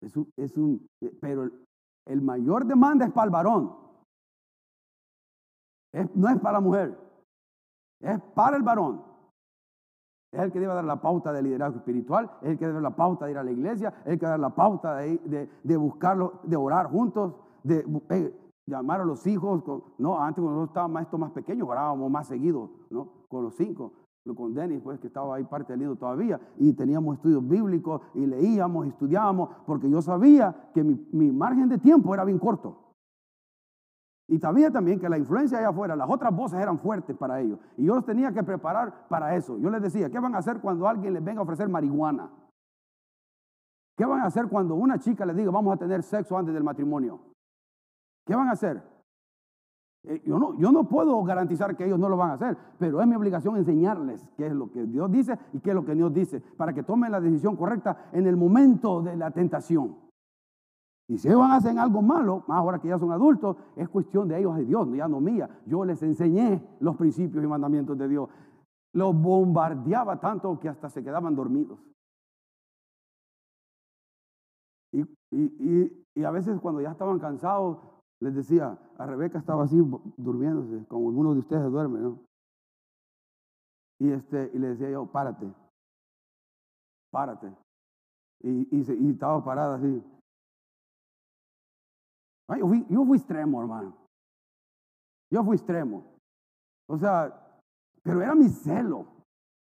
[0.00, 0.88] Es un, es un
[1.20, 1.48] pero
[2.06, 3.76] el, mayor demanda es para el varón.
[6.14, 6.98] no es para la mujer.
[8.00, 9.09] Es para el varón.
[10.32, 12.90] Es el que debe dar la pauta de liderazgo espiritual, es el que debe dar
[12.90, 15.48] la pauta de ir a la iglesia, es el que debe dar la pauta de,
[15.64, 18.32] de, buscarlo, de orar juntos, de eh,
[18.66, 19.64] llamar a los hijos.
[19.98, 23.08] no, antes cuando nosotros estábamos esto más pequeños, orábamos más seguido, ¿no?
[23.28, 23.92] Con los cinco.
[24.36, 28.86] Con Denis, pues que estaba ahí parte del todavía, y teníamos estudios bíblicos, y leíamos,
[28.86, 32.89] y estudiábamos, porque yo sabía que mi margen de tiempo era bien corto.
[34.30, 37.58] Y sabía también que la influencia allá afuera, las otras voces eran fuertes para ellos.
[37.76, 39.58] Y yo los tenía que preparar para eso.
[39.58, 42.30] Yo les decía, ¿qué van a hacer cuando alguien les venga a ofrecer marihuana?
[43.96, 46.62] ¿Qué van a hacer cuando una chica les diga, vamos a tener sexo antes del
[46.62, 47.18] matrimonio?
[48.24, 48.80] ¿Qué van a hacer?
[50.04, 53.00] Eh, yo no, yo no puedo garantizar que ellos no lo van a hacer, pero
[53.00, 55.96] es mi obligación enseñarles qué es lo que Dios dice y qué es lo que
[55.96, 59.96] Dios dice, para que tomen la decisión correcta en el momento de la tentación.
[61.10, 64.38] Y si ellos hacen algo malo, más ahora que ya son adultos, es cuestión de
[64.38, 65.50] ellos y Dios, ya no mía.
[65.66, 68.28] Yo les enseñé los principios y mandamientos de Dios.
[68.92, 71.80] Los bombardeaba tanto que hasta se quedaban dormidos.
[74.92, 77.78] Y, a veces cuando ya estaban cansados,
[78.20, 79.78] les decía, a Rebeca estaba así
[80.16, 82.20] durmiéndose, como algunos de ustedes duermen, ¿no?
[83.98, 85.52] Y, este, y le decía yo, párate,
[87.10, 87.52] párate.
[88.42, 90.00] Y, y estaba parada así.
[92.58, 93.96] Yo fui, yo fui extremo, hermano.
[95.30, 96.04] Yo fui extremo.
[96.88, 97.62] O sea,
[98.02, 99.06] pero era mi celo.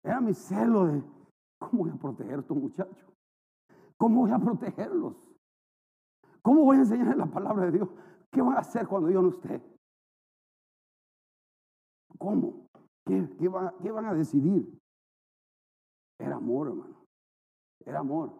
[0.03, 1.03] Era mi celo de,
[1.59, 3.13] ¿cómo voy a proteger a estos muchachos?
[3.97, 5.15] ¿Cómo voy a protegerlos?
[6.41, 7.89] ¿Cómo voy a enseñarles la palabra de Dios?
[8.31, 9.63] ¿Qué van a hacer cuando yo no esté?
[12.19, 12.67] ¿Cómo?
[13.07, 14.81] ¿Qué, qué, van, ¿Qué van a decidir?
[16.19, 16.97] Era amor, hermano.
[17.85, 18.33] Era amor.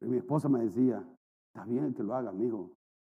[0.00, 1.04] Mi esposa me decía,
[1.48, 2.75] está bien que lo haga, amigo,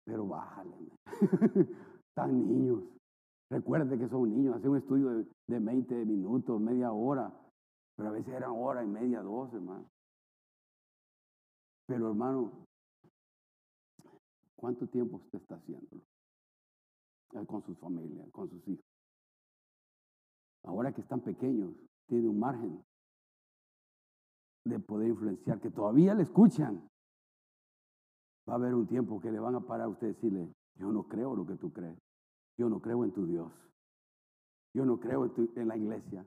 [0.09, 0.75] pero bájale.
[2.09, 2.83] Están niños.
[3.51, 4.55] Recuerde que son niños.
[4.55, 7.31] Hace un estudio de, de 20 minutos, media hora.
[7.95, 9.87] Pero a veces eran hora y media, dos, hermano.
[11.85, 12.65] Pero hermano,
[14.55, 16.01] ¿cuánto tiempo usted está haciéndolo?
[17.45, 18.85] Con su familia, con sus hijos.
[20.63, 21.75] Ahora que están pequeños,
[22.07, 22.83] tiene un margen
[24.65, 26.88] de poder influenciar, que todavía le escuchan,
[28.49, 30.91] Va a haber un tiempo que le van a parar a usted y decirle, yo
[30.91, 31.99] no creo lo que tú crees.
[32.57, 33.51] Yo no creo en tu Dios.
[34.73, 36.25] Yo no creo en, en la iglesia.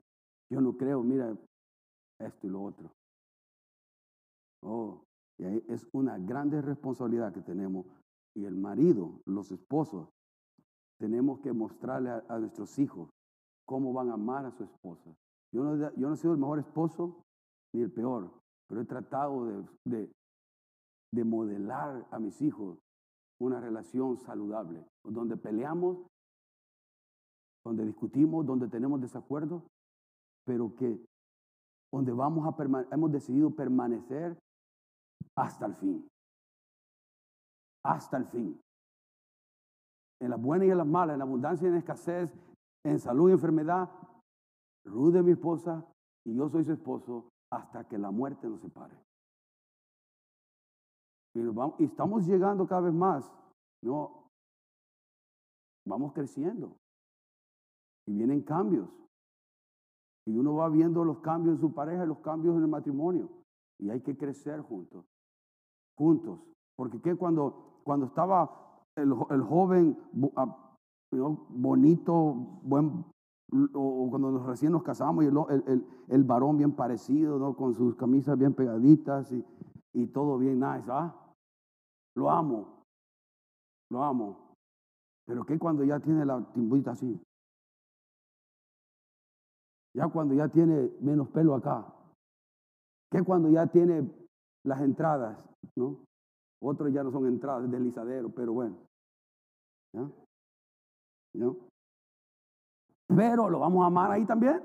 [0.49, 1.37] Yo no creo, mira,
[2.21, 2.93] esto y lo otro.
[4.63, 5.03] Oh,
[5.39, 7.87] y ahí es una grande responsabilidad que tenemos.
[8.35, 10.09] Y el marido, los esposos,
[10.99, 13.11] tenemos que mostrarle a, nuestros hijos
[13.67, 15.11] cómo van a amar a su esposa.
[15.53, 17.25] Yo no, yo no he sido el mejor esposo
[17.75, 18.31] ni el peor,
[18.69, 20.13] pero he tratado de, de
[21.12, 22.79] modelar a mis hijos
[23.38, 25.98] una relación saludable, donde peleamos,
[27.64, 29.62] donde discutimos, donde tenemos desacuerdos,
[30.44, 31.05] pero que
[31.92, 34.38] donde vamos a hemos decidido permanecer
[35.37, 36.09] hasta el fin.
[37.85, 38.61] Hasta el fin.
[40.20, 42.33] En las buenas y en las malas, en la abundancia y en escasez,
[42.85, 43.90] en salud y enfermedad,
[44.85, 45.85] Ruth es mi esposa
[46.25, 48.96] y yo soy su esposo hasta que la muerte nos separe.
[51.35, 53.33] Y, estamos llegando cada vez más.
[53.83, 54.31] No,
[55.87, 56.77] vamos creciendo.
[58.07, 58.88] Y vienen cambios.
[60.27, 63.29] Y uno va viendo los cambios en su pareja los cambios en el matrimonio.
[63.79, 65.05] Y hay que crecer juntos.
[65.97, 66.40] Juntos.
[66.77, 67.16] Porque ¿qué?
[67.16, 69.99] Cuando, cuando estaba el, el joven
[70.37, 70.77] ah,
[71.11, 73.05] bonito, buen,
[73.75, 77.57] o, cuando recién nos casamos y el, el, el, varón bien parecido, ¿no?
[77.57, 79.45] con sus camisas bien pegaditas y,
[79.92, 81.14] y todo bien nice, ¿ah?
[82.14, 82.85] Lo amo,
[83.90, 84.55] lo amo.
[85.27, 87.20] Pero que cuando ya tiene la timbita así,
[89.94, 91.87] ya cuando ya tiene menos pelo acá,
[93.11, 94.11] que cuando ya tiene
[94.64, 95.38] las entradas,
[95.77, 95.98] ¿no?
[96.61, 98.77] Otros ya no son entradas, deslizadero, pero bueno.
[99.92, 100.09] ¿Ya?
[101.35, 101.57] ¿No?
[103.09, 104.62] Pero lo vamos a amar ahí también.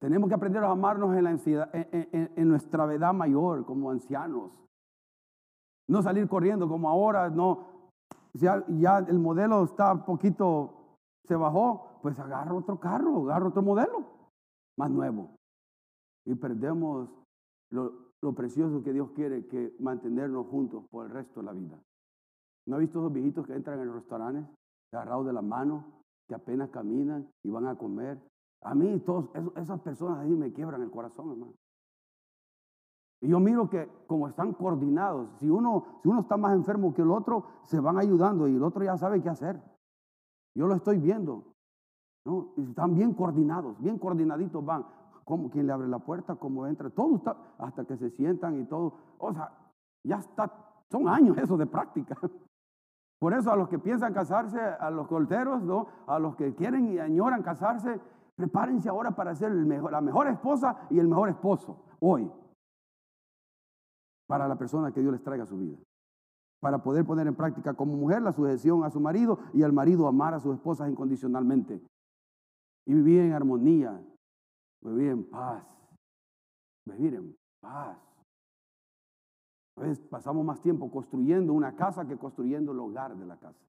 [0.00, 1.30] Tenemos que aprender a amarnos en, la
[1.72, 4.52] en, nuestra edad mayor, como ancianos.
[5.88, 7.66] No salir corriendo como ahora, no.
[8.32, 14.04] Ya, ya el modelo está poquito, se bajó, pues agarra otro carro, agarra otro modelo,
[14.76, 15.36] más nuevo.
[16.26, 17.08] Y perdemos
[17.70, 17.92] lo,
[18.22, 21.78] lo precioso que Dios quiere, que mantenernos juntos por el resto de la vida.
[22.66, 24.46] ¿No ha visto esos viejitos que entran en los restaurantes,
[24.92, 25.84] agarrados de la mano,
[26.26, 28.18] que apenas caminan y van a comer?
[28.62, 31.52] A mí, todos, esas personas ahí me quiebran el corazón, hermano.
[33.24, 37.00] Y yo miro que como están coordinados, si uno, si uno está más enfermo que
[37.00, 39.62] el otro, se van ayudando y el otro ya sabe qué hacer.
[40.54, 41.42] Yo lo estoy viendo.
[42.26, 42.52] ¿no?
[42.56, 44.86] están bien coordinados, bien coordinaditos van
[45.24, 47.20] cómo, quién le abre la puerta, cómo entra, todo
[47.58, 48.92] hasta que se sientan y todo.
[49.18, 49.52] O sea,
[50.04, 50.52] ya está,
[50.90, 52.18] son años eso de práctica.
[53.18, 55.86] Por eso a los que piensan casarse, a los solteros, ¿no?
[56.06, 57.98] a los que quieren y añoran casarse,
[58.36, 62.30] prepárense ahora para ser la mejor esposa y el mejor esposo hoy.
[64.26, 65.76] Para la persona que Dios les traiga a su vida.
[66.60, 70.06] Para poder poner en práctica como mujer la sujeción a su marido y al marido
[70.06, 71.82] amar a sus esposas incondicionalmente.
[72.86, 74.02] Y vivir en armonía,
[74.80, 75.64] vivir en paz,
[76.86, 77.98] vivir en paz.
[79.76, 83.60] A veces pasamos más tiempo construyendo una casa que construyendo el hogar de la casa.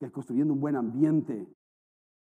[0.00, 1.46] Que construyendo un buen ambiente,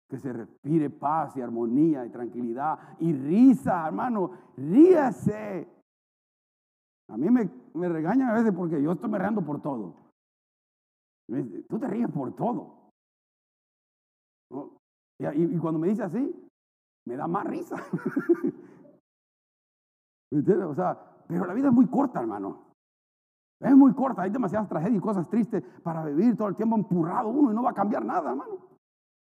[0.09, 5.67] que se respire paz y armonía y tranquilidad y risa, hermano, ríase.
[7.09, 9.95] A mí me, me regañan a veces porque yo estoy me riendo por todo.
[11.69, 12.91] Tú te ríes por todo.
[15.19, 16.51] Y, y, cuando me dice así,
[17.07, 17.77] me da más risa.
[20.35, 22.73] O sea, pero la vida es muy corta, hermano.
[23.61, 27.29] Es muy corta, hay demasiadas tragedias y cosas tristes para vivir todo el tiempo empurrado
[27.29, 28.59] uno y no va a cambiar nada, hermano.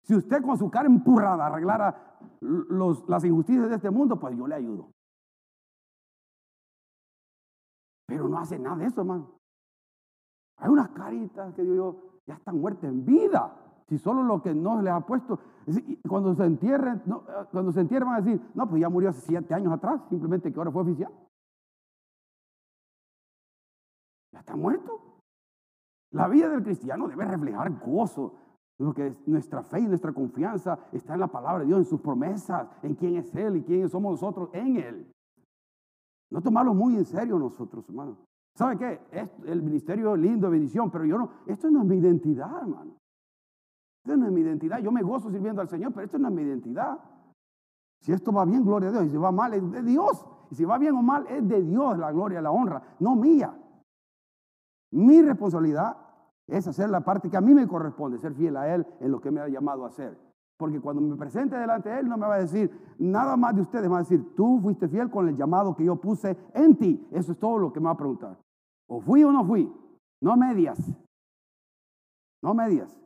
[0.03, 4.55] Si usted con su cara empurrada arreglara las injusticias de este mundo, pues yo le
[4.55, 4.91] ayudo.
[8.13, 9.27] Pero no hace nada de eso, hermano.
[10.57, 13.55] Hay unas caritas que yo, ya están muertas en vida.
[13.89, 15.39] Si solo lo que no les ha puesto,
[16.07, 19.21] cuando se entierren, eh, cuando se entierren van a decir, no, pues ya murió hace
[19.21, 21.11] siete años atrás, simplemente que ahora fue oficial.
[24.31, 25.01] Ya está muerto.
[26.11, 28.35] La vida del cristiano debe reflejar gozo,
[28.77, 32.67] porque nuestra fe y nuestra confianza está en la palabra de Dios, en sus promesas,
[32.83, 35.13] en quién es Él y quién somos nosotros en Él.
[36.33, 38.17] No tomarlo muy en serio nosotros, hermano.
[38.55, 39.01] ¿Sabe qué?
[39.11, 42.95] Es el ministerio lindo, bendición, pero yo no, esto no es mi identidad, hermano.
[44.03, 44.79] Esto no es mi identidad.
[44.79, 46.97] Yo me gozo sirviendo al Señor, pero esto no es mi identidad.
[48.01, 49.05] Si esto va bien, gloria a Dios.
[49.05, 50.25] Y si va mal, es de Dios.
[50.49, 53.55] Y si va bien o mal, es de Dios la gloria, la honra, no mía.
[54.91, 55.97] Mi responsabilidad
[56.47, 59.21] es hacer la parte que a mí me corresponde, ser fiel a Él en lo
[59.21, 60.17] que me ha llamado a hacer.
[60.63, 63.63] Porque cuando me presente delante de Él, no me va a decir nada más de
[63.63, 66.77] ustedes, me va a decir, tú fuiste fiel con el llamado que yo puse en
[66.77, 67.05] ti.
[67.11, 68.39] Eso es todo lo que me va a preguntar.
[68.87, 69.69] O fui o no fui.
[70.21, 70.79] No medias.
[72.41, 72.97] No medias.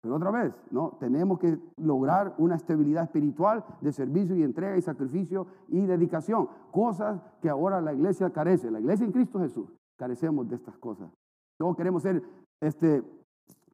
[0.00, 0.96] Pero otra vez, ¿no?
[0.98, 6.48] Tenemos que lograr una estabilidad espiritual de servicio y entrega y sacrificio y dedicación.
[6.70, 8.70] Cosas que ahora la iglesia carece.
[8.70, 9.68] La iglesia en Cristo Jesús
[9.98, 11.12] carecemos de estas cosas.
[11.58, 12.22] Todos queremos ser
[12.62, 13.02] este,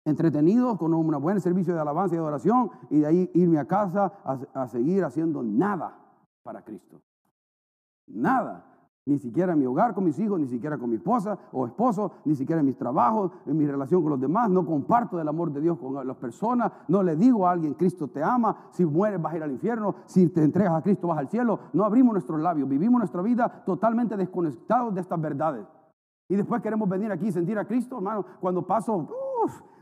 [0.04, 4.12] entretenidos con un buen servicio de alabanza y adoración y de ahí irme a casa
[4.52, 5.98] a seguir haciendo nada
[6.42, 7.00] para Cristo.
[8.06, 8.70] Nada.
[9.06, 12.12] Ni siquiera en mi hogar con mis hijos, ni siquiera con mi esposa o esposo,
[12.24, 14.48] ni siquiera en mis trabajos, en mi relación con los demás.
[14.48, 16.72] No comparto el amor de Dios con las personas.
[16.88, 18.68] No le digo a alguien, Cristo te ama.
[18.70, 19.96] Si mueres vas a ir al infierno.
[20.06, 21.58] Si te entregas a Cristo vas al cielo.
[21.74, 22.66] No abrimos nuestros labios.
[22.66, 25.66] Vivimos nuestra vida totalmente desconectados de estas verdades.
[26.26, 28.24] Y después queremos venir aquí y sentir a Cristo, hermano.
[28.40, 29.06] Cuando paso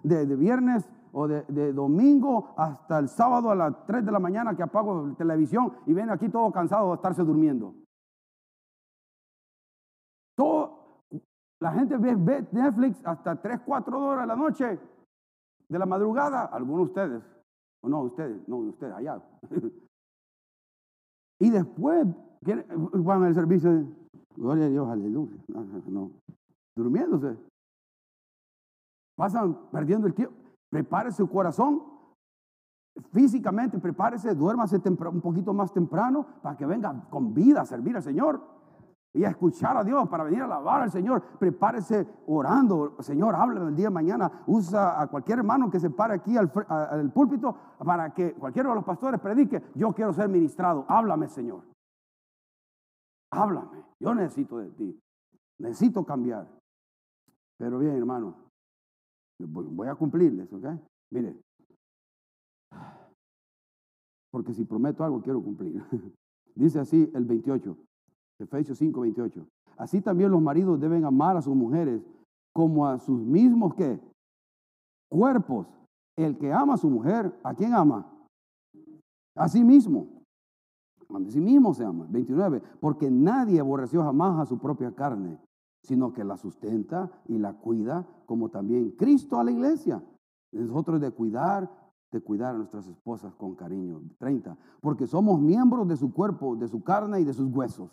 [0.03, 4.57] de, viernes o de, de, domingo hasta el sábado a las 3 de la mañana
[4.57, 7.75] que apago la televisión y ven aquí todo cansado de estarse durmiendo.
[11.63, 14.79] la gente ve, Netflix hasta 3, 4 horas de la noche,
[15.69, 17.23] de la madrugada, algunos de ustedes,
[17.83, 19.23] o no, ustedes, no, ustedes, allá.
[21.41, 22.07] y después
[22.95, 23.87] van al servicio,
[24.37, 25.37] gloria a Dios, aleluya.
[25.87, 26.11] No,
[26.77, 27.37] Durmiéndose.
[29.17, 30.35] Pasan perdiendo el tiempo.
[30.71, 31.83] Prepare su corazón.
[33.11, 38.03] Físicamente, prepárese, duérmase un poquito más temprano para que venga con vida a servir al
[38.03, 38.41] Señor
[39.15, 41.23] y a escuchar a Dios para venir a alabar al Señor.
[41.39, 42.97] Prepárese orando.
[43.01, 44.45] Señor, háblame el día de mañana.
[44.47, 48.75] Usa a cualquier hermano que se pare aquí al, al, púlpito para que cualquiera de
[48.77, 49.63] los pastores predique.
[49.75, 50.87] Yo quiero ser ministrado.
[50.89, 51.63] Háblame, Señor.
[53.31, 53.85] Háblame.
[54.01, 54.99] Yo necesito de ti.
[55.59, 56.49] Necesito cambiar.
[57.59, 58.35] Pero bien, hermano,
[59.47, 60.67] voy a cumplirles, ¿ok?
[61.11, 61.37] Mire,
[64.33, 65.83] porque si prometo algo, quiero cumplir.
[66.55, 67.77] Dice así el 28,
[68.41, 69.47] Efesios 5, 28.
[69.77, 72.03] Así también los maridos deben amar a sus mujeres
[72.53, 74.01] como a sus mismos ¿qué?
[75.09, 75.67] cuerpos.
[76.17, 78.07] El que ama a su mujer, ¿a quién ama?
[79.35, 80.09] A sí mismo.
[81.09, 82.07] A sí mismo se ama.
[82.11, 82.63] 29.
[82.81, 85.39] Porque nadie aborreció jamás a su propia carne,
[85.83, 90.03] sino que la sustenta y la cuida, como también Cristo a la iglesia.
[90.53, 91.71] Nosotros de cuidar,
[92.11, 94.03] de cuidar a nuestras esposas con cariño.
[94.19, 94.57] 30.
[94.81, 97.91] Porque somos miembros de su cuerpo, de su carne y de sus huesos.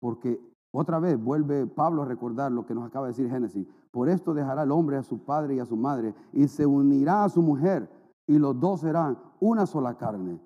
[0.00, 0.40] Porque
[0.70, 3.66] otra vez vuelve Pablo a recordar lo que nos acaba de decir Génesis.
[3.90, 7.24] Por esto dejará el hombre a su padre y a su madre y se unirá
[7.24, 7.90] a su mujer
[8.26, 10.38] y los dos serán una sola carne.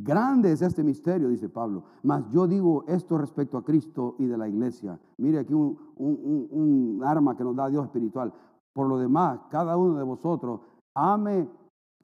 [0.00, 1.82] Grande es este misterio, dice Pablo.
[2.04, 4.98] Mas yo digo esto respecto a Cristo y de la iglesia.
[5.16, 8.32] Mire aquí un, arma que nos da Dios espiritual.
[8.72, 10.60] Por lo demás, cada uno de vosotros
[10.94, 11.48] ame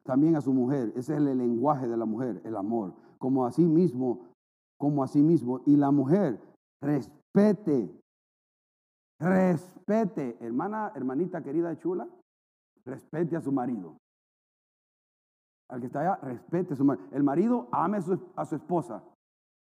[0.03, 0.93] también a su mujer.
[0.97, 2.95] Ese es el lenguaje de la mujer, el amor.
[3.19, 4.27] Como a sí mismo,
[4.77, 5.61] como a sí mismo.
[5.65, 6.41] Y la mujer
[6.83, 7.97] respete,
[9.21, 12.09] respete, hermana, hermanita querida chula,
[12.85, 13.95] respete a su marido.
[15.75, 17.09] Al que está allá, respete a su marido.
[17.11, 18.01] El marido ame a
[18.45, 19.03] su, esposa,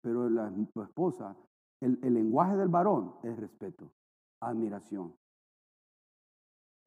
[0.01, 0.49] pero la
[0.81, 1.35] esposa,
[1.81, 3.91] el, lenguaje del varón es respeto,
[4.41, 5.13] admiración.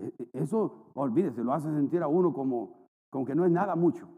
[0.00, 3.76] E, e, eso, olvídese, lo hace sentir a uno como, como que no es nada
[3.76, 4.08] mucho.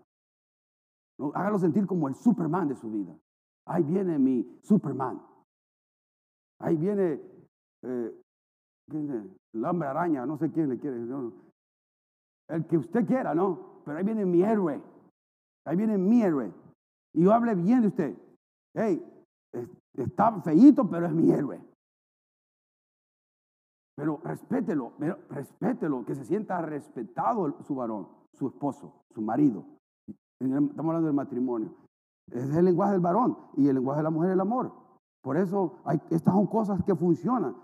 [1.34, 3.18] Hágalo sentir como el Superman de su vida.
[3.66, 5.20] Ahí viene mi Superman.
[6.61, 7.20] Ahí viene,
[7.82, 8.22] eh,
[8.92, 11.05] el hombre araña, no sé quién le quiere.
[12.49, 13.74] El que usted quiera, ¿no?
[13.85, 14.80] Pero ahí viene mi héroe.
[15.66, 16.53] Ahí viene mi héroe.
[17.14, 18.16] Y yo hable bien de usted.
[18.74, 19.03] Hey,
[19.97, 21.61] está feíto, pero es mi héroe.
[23.97, 24.93] Pero respételo,
[25.30, 29.64] respételo, que se sienta respetado su varón, su esposo, su marido.
[30.41, 31.72] Estamos hablando del matrimonio.
[32.32, 34.72] Es el lenguaje del varón y el lenguaje de la mujer es el amor.
[35.22, 35.76] Por eso
[36.11, 37.57] estas son cosas que funcionan.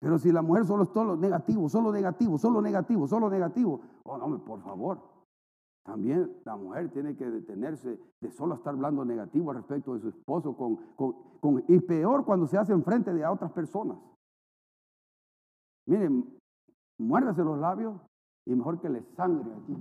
[0.00, 4.18] Pero si la mujer solo es todo negativo, solo negativo, solo negativo, solo negativo, oh
[4.18, 4.98] no, por favor,
[5.84, 10.08] también la mujer tiene que detenerse de solo estar hablando negativo al respecto de su
[10.08, 10.76] esposo, con,
[11.40, 13.98] con, y peor cuando se hace enfrente de otras personas.
[15.86, 16.38] Miren,
[16.98, 18.00] muérdase los labios
[18.46, 19.76] y mejor que le sangre aquí.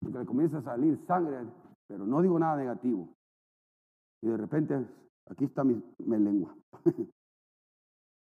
[0.00, 1.46] Y que le comience a salir sangre,
[1.86, 3.08] pero no digo nada negativo.
[4.22, 4.86] Y de repente,
[5.28, 6.56] aquí está mi, lengua.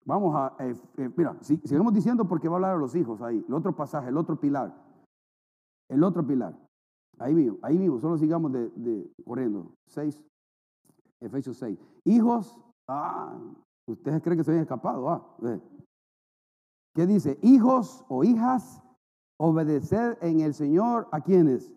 [0.05, 3.43] Vamos a, eh, eh, mira, sigamos diciendo porque va a hablar a los hijos ahí.
[3.45, 4.86] El otro pasaje, el otro pilar.
[5.89, 6.55] El otro pilar.
[7.19, 9.73] Ahí mismo, ahí mismo, solo sigamos de, corriendo.
[9.87, 10.23] 6,
[11.21, 11.79] Efesios 6.
[12.05, 13.39] Hijos, ah,
[13.87, 15.25] ustedes creen que se habían escapado, ah.
[16.93, 17.39] ¿Qué dice?
[17.41, 18.83] Hijos o hijas,
[19.39, 21.71] obedeced en el Señor a quienes?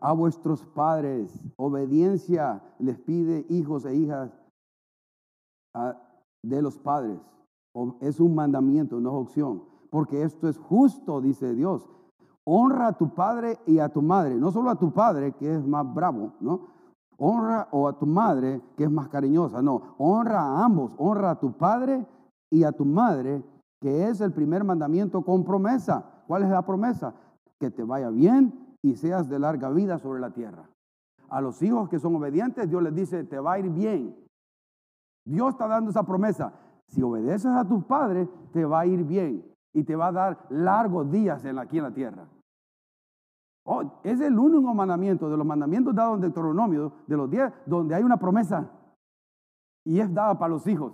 [0.00, 1.40] A vuestros padres.
[1.56, 4.32] Obediencia les pide hijos e hijas
[6.44, 7.20] de los padres.
[8.00, 9.64] Es un mandamiento, no es opción.
[9.90, 11.88] Porque esto es justo, dice Dios
[12.44, 15.66] honra a tu padre y a tu madre, no solo a tu padre que es
[15.66, 16.72] más bravo, ¿no?
[17.18, 21.40] Honra o a tu madre que es más cariñosa, no, honra a ambos, honra a
[21.40, 22.04] tu padre
[22.50, 23.42] y a tu madre,
[23.80, 26.04] que es el primer mandamiento con promesa.
[26.26, 27.14] ¿Cuál es la promesa?
[27.58, 30.68] Que te vaya bien y seas de larga vida sobre la tierra.
[31.28, 34.16] A los hijos que son obedientes, Dios les dice, te va a ir bien.
[35.24, 36.52] Dios está dando esa promesa.
[36.88, 40.46] Si obedeces a tus padres, te va a ir bien y te va a dar
[40.50, 42.26] largos días aquí en la tierra.
[43.64, 47.94] Oh, es el único mandamiento de los mandamientos dados en Deuteronomio, de los diez, donde
[47.94, 48.68] hay una promesa
[49.84, 50.92] y es dada para los hijos.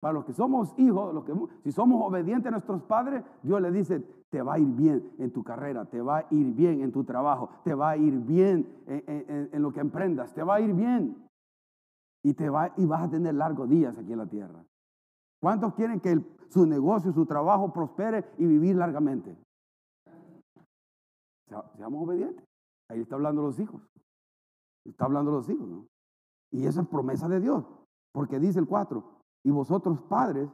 [0.00, 1.32] Para los que somos hijos, los que,
[1.64, 4.00] si somos obedientes a nuestros padres, Dios le dice,
[4.30, 7.04] te va a ir bien en tu carrera, te va a ir bien en tu
[7.04, 10.74] trabajo, te va a ir bien en, en lo que emprendas, te va a ir
[10.74, 11.16] bien.
[12.22, 14.64] Y, te va, y vas a tener largos días aquí en la tierra.
[15.40, 19.36] ¿Cuántos quieren que su negocio, su trabajo prospere y vivir largamente?
[21.76, 22.44] Seamos obedientes.
[22.88, 23.82] Ahí está hablando los hijos.
[24.84, 25.86] Está hablando los hijos, ¿no?
[26.52, 27.64] Y esa es promesa de Dios.
[28.12, 29.04] Porque dice el 4,
[29.44, 30.50] y vosotros padres,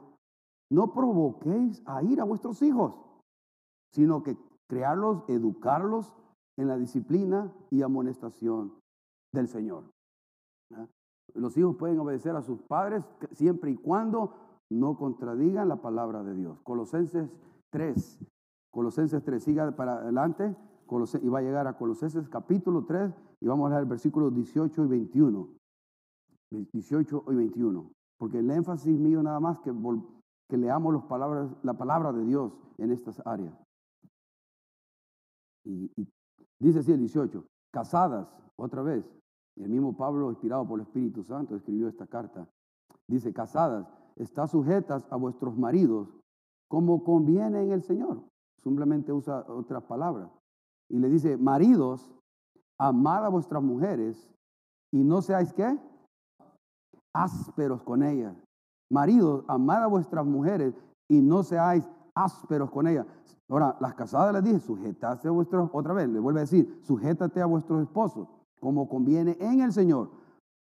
[0.71, 2.99] no provoquéis a ir a vuestros hijos,
[3.91, 4.37] sino que
[4.67, 6.13] crearlos, educarlos
[6.57, 8.73] en la disciplina y amonestación
[9.31, 9.91] del Señor.
[10.73, 10.87] ¿Ah?
[11.35, 14.35] Los hijos pueden obedecer a sus padres siempre y cuando
[14.73, 16.61] no contradigan la palabra de Dios.
[16.63, 17.29] Colosenses
[17.71, 18.19] 3,
[18.71, 20.55] Colosenses 3, siga para adelante
[21.21, 23.11] y va a llegar a Colosenses capítulo 3
[23.41, 25.49] y vamos a leer versículos 18 y 21.
[26.71, 27.91] 18 y 21.
[28.17, 29.73] Porque el énfasis mío nada más que,
[30.47, 33.53] que leamos los palabras, la palabra de Dios en estas áreas.
[35.65, 35.91] Y,
[36.59, 39.05] dice así el 18, casadas, otra vez,
[39.55, 42.47] el mismo Pablo, inspirado por el Espíritu Santo, escribió esta carta.
[43.07, 46.09] Dice, casadas, está sujetas a vuestros maridos
[46.67, 48.23] como conviene en el Señor.
[48.63, 50.29] Simplemente usa otras palabras.
[50.89, 52.09] Y le dice, maridos,
[52.79, 54.29] amad a vuestras mujeres
[54.91, 55.79] y no seáis qué?
[57.13, 58.35] Ásperos con ellas.
[58.91, 60.75] Maridos, amad a vuestras mujeres
[61.09, 63.05] y no seáis ásperos con ellas.
[63.49, 67.41] Ahora, las casadas les dije, sujetaste a vuestros, otra vez, le vuelve a decir, sujétate
[67.41, 68.27] a vuestros esposos
[68.59, 70.09] como conviene en el Señor.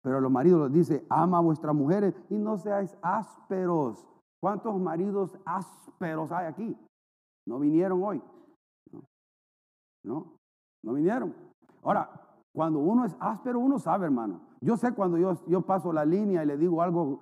[0.08, 4.08] Pero los maridos les dice, ama a vuestras mujeres y no seáis ásperos.
[4.42, 6.78] ¿Cuántos maridos ásperos hay aquí?
[7.46, 8.24] No vinieron hoy.
[10.06, 10.38] No,
[10.82, 11.36] no, vinieron.
[11.84, 12.10] Ahora,
[12.56, 14.40] cuando uno es áspero, uno sabe, hermano.
[14.62, 17.20] Yo sé cuando yo, yo paso la línea y le digo algo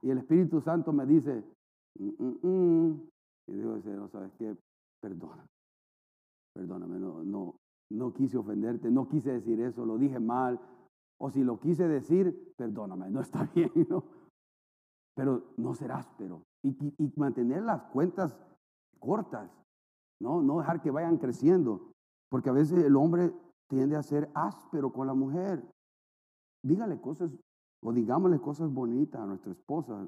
[0.00, 1.44] y el Espíritu Santo me dice,
[1.98, 3.08] mm, mm, mm".
[3.48, 4.56] y digo, no sabes qué,
[5.02, 5.44] perdona,
[6.54, 7.56] perdóname, no, no,
[7.92, 10.58] no quise ofenderte, no quise decir eso, lo dije mal,
[11.22, 14.04] o si lo quise decir, perdóname, no está bien, ¿no?
[15.14, 18.36] Pero no ser áspero y, mantener las cuentas
[18.98, 19.50] cortas,
[20.20, 20.42] ¿no?
[20.42, 21.92] No dejar que vayan creciendo,
[22.30, 23.32] porque a veces el hombre
[23.68, 25.62] tiende a ser áspero con la mujer.
[26.62, 27.30] Dígale cosas
[27.82, 30.06] o digámosle cosas bonitas a nuestra esposa,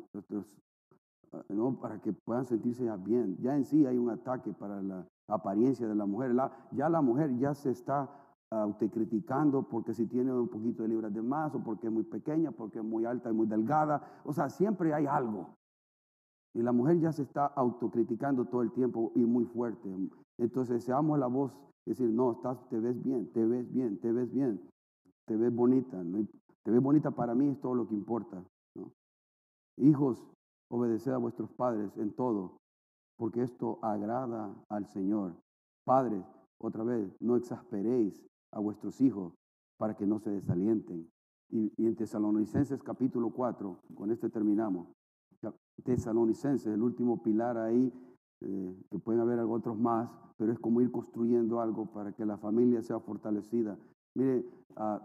[1.33, 1.79] ah, ¿no?
[1.81, 3.37] para que puedan sentirse bien.
[3.41, 6.35] Ya en sí hay un ataque para la apariencia de la mujer.
[6.73, 8.11] ya la mujer ya se está
[8.53, 12.53] autocriticando porque si tiene un poquito de libras de más o porque es muy pequeña,
[12.53, 14.21] porque es muy alta y muy delgada.
[14.25, 15.57] O sea, siempre hay algo.
[16.55, 19.89] Y la mujer ya se está autocriticando todo el tiempo y muy fuerte.
[20.39, 24.31] Entonces, seamos la voz, decir, no, estás, te ves bien, te ves bien, te ves
[24.31, 24.61] bien,
[25.27, 26.03] te ves bonita.
[26.63, 28.45] Te ves bonita para mí es todo lo que importa.
[29.79, 30.31] Hijos,
[30.71, 32.59] obedeced a vuestros padres en todo,
[33.17, 35.35] porque esto agrada al Señor.
[35.85, 36.25] Padres,
[36.59, 38.23] otra vez, no exasperéis
[38.53, 39.35] a vuestros hijos
[39.79, 41.11] para que no se desalienten.
[41.51, 44.89] Y, en Tesalonicenses capítulo 4, con este terminamos.
[45.85, 47.93] Tesalonicenses, el último pilar ahí,
[48.41, 52.39] eh, que pueden haber otros más, pero es como ir construyendo algo para que la
[52.39, 53.79] familia sea fortalecida.
[54.15, 54.45] Mire,
[54.77, 54.99] uh,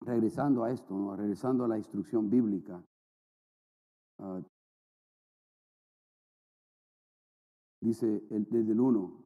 [0.00, 1.14] regresando a esto, ¿no?
[1.16, 2.82] regresando a la instrucción bíblica,
[4.18, 4.42] uh,
[7.80, 9.19] dice el, desde el 1,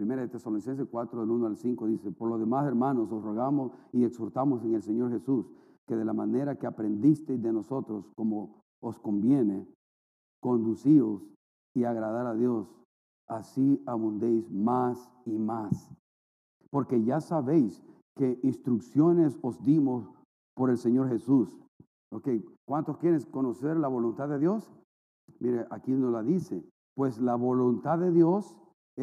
[0.00, 3.70] Primera de Tesalonicenses 4, del 1 al 5, dice, por lo demás, hermanos, os rogamos
[3.92, 5.44] y exhortamos en el Señor Jesús,
[5.86, 9.68] que de la manera que aprendisteis de nosotros, como os conviene,
[10.40, 11.22] conducíos
[11.74, 12.74] y agradar a Dios,
[13.28, 15.92] así abundéis más y más.
[16.70, 17.82] Porque ya sabéis
[18.16, 20.10] que instrucciones os dimos
[20.56, 21.54] por el Señor Jesús.
[22.10, 22.26] Ok,
[22.66, 24.72] ¿cuántos quieren conocer la voluntad de Dios?
[25.40, 26.64] Mire, aquí nos la dice.
[26.94, 28.56] Pues la voluntad de Dios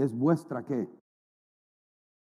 [0.04, 0.90] es vuestra qué?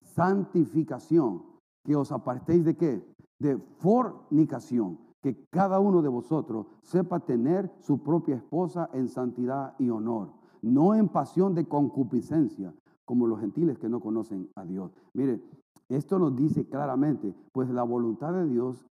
[0.01, 1.43] Santificación.
[1.83, 3.15] Que os apartéis de qué?
[3.39, 4.99] De fornicación.
[5.21, 10.33] Que cada uno de vosotros sepa tener su propia esposa en santidad y honor.
[10.61, 12.73] No en pasión de concupiscencia,
[13.05, 14.91] como los gentiles que no conocen a Dios.
[15.13, 15.41] Mire,
[15.89, 18.89] esto nos dice claramente, pues la voluntad de Dios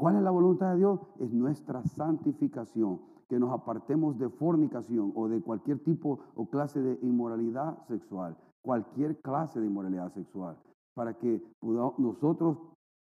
[0.00, 0.98] ¿Cuál es la voluntad de Dios?
[1.18, 6.98] Es nuestra santificación, que nos apartemos de fornicación o de cualquier tipo o clase de
[7.00, 10.58] inmoralidad sexual, cualquier clase de inmoralidad sexual,
[10.94, 12.58] para que nosotros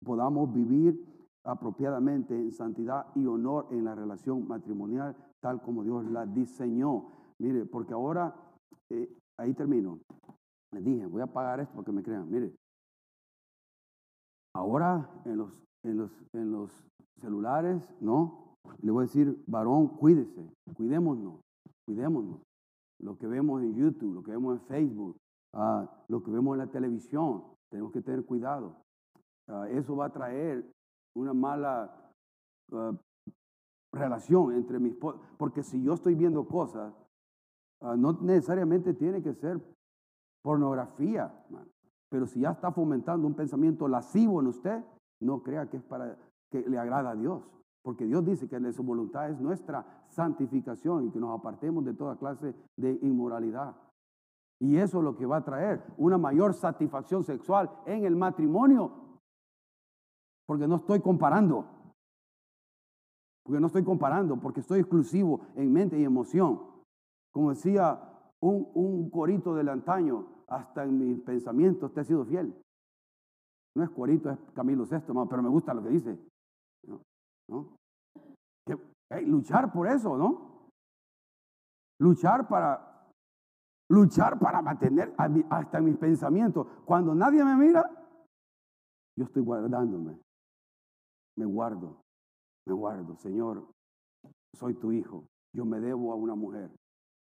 [0.04, 1.00] podamos vivir
[1.46, 7.06] apropiadamente en santidad y honor en la relación matrimonial, tal como Dios la diseñó.
[7.40, 8.36] Mire, porque ahora,
[8.90, 9.08] eh,
[9.38, 10.00] ahí termino.
[10.74, 12.30] Les dije, voy a pagar esto para que me crean.
[12.30, 12.54] Mire,
[14.54, 16.72] ahora en los en los, en los
[17.22, 18.47] celulares, ¿no?
[18.82, 21.42] Le voy a decir, varón, cuídese, cuidémonos,
[21.86, 22.42] cuidémonos.
[23.00, 25.18] Lo que vemos en YouTube, lo que vemos en Facebook,
[25.54, 28.76] uh, lo que vemos en la televisión, tenemos que tener cuidado.
[29.48, 30.66] Uh, eso va a traer
[31.16, 32.12] una mala
[32.72, 32.96] uh,
[33.94, 34.96] relación entre mis...
[35.38, 36.94] Porque si yo estoy viendo cosas,
[37.80, 39.62] no necesariamente tiene que ser
[40.44, 41.32] pornografía,
[42.10, 44.84] pero si ya está fomentando un pensamiento lascivo en usted,
[45.22, 46.18] no crea que es para
[46.50, 47.44] que le agrada a Dios,
[47.88, 52.18] Porque Dios dice que su voluntad es nuestra santificación y que nos apartemos de toda
[52.18, 53.78] clase de inmoralidad.
[54.60, 59.22] Y eso es lo que va a traer una mayor satisfacción sexual en el matrimonio.
[60.46, 61.66] Porque no estoy comparando.
[63.46, 66.60] Porque no estoy comparando, porque estoy exclusivo en mente y emoción.
[67.32, 68.02] Como decía
[68.42, 72.54] un, corito del antaño, hasta en mis pensamientos te he sido fiel.
[73.78, 76.20] No es corito, es Camilo VI, pero me gusta lo que dice.
[77.48, 77.77] ¿no?
[79.10, 80.70] Luchar por eso, ¿no?
[82.00, 83.12] Luchar para,
[83.90, 85.14] luchar para mantener
[85.50, 86.68] hasta mis pensamientos.
[86.86, 87.90] Cuando nadie me mira,
[89.18, 90.20] yo estoy guardándome.
[91.38, 92.02] Me guardo,
[92.66, 93.16] me guardo.
[93.18, 93.68] Señor,
[94.54, 95.28] soy tu hijo.
[95.54, 96.72] Yo me debo a una mujer.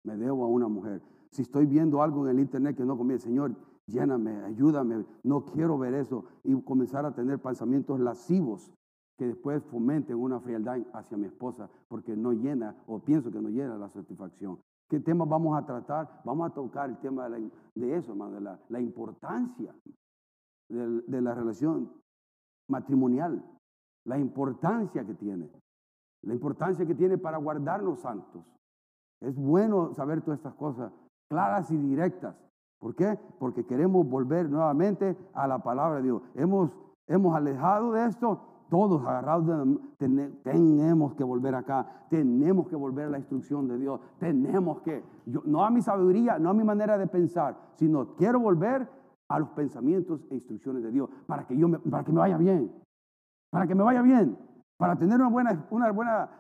[0.05, 1.03] Me debo a una mujer.
[1.31, 3.55] Si estoy viendo algo en el internet que no conviene, Señor,
[3.87, 5.07] lléname, ayúdame.
[5.23, 8.73] No quiero ver eso y comenzar a tener pensamientos lascivos
[9.21, 13.51] que después fomenten una frialdad hacia mi esposa porque no llena o pienso que no
[13.51, 14.59] llena la satisfacción.
[14.89, 16.23] ¿Qué tema vamos a tratar?
[16.25, 17.51] Vamos a tocar el tema de,
[17.95, 19.75] eso, hermano, de la, importancia
[20.71, 21.93] de, la relación
[22.71, 23.45] matrimonial,
[24.07, 25.51] la importancia que tiene,
[26.23, 28.43] la importancia que tiene para guardarnos santos.
[29.21, 30.95] Es bueno saber todas estas cosas
[31.29, 32.35] claras y directas.
[32.79, 33.19] ¿Por qué?
[33.39, 36.23] Porque queremos volver nuevamente a la palabra de Dios.
[36.35, 36.71] Hemos,
[37.07, 39.47] hemos alejado de esto todos agarrados,
[39.99, 45.05] tenemos que volver acá, tenemos que volver a la instrucción de Dios, tenemos que,
[45.45, 48.89] no a mi sabiduría, no a mi manera de pensar, sino quiero volver
[49.29, 52.39] a los pensamientos e instrucciones de Dios para que, yo me, para que me vaya
[52.39, 52.73] bien,
[53.51, 54.39] para que me vaya bien,
[54.79, 56.31] para tener una buena, una buena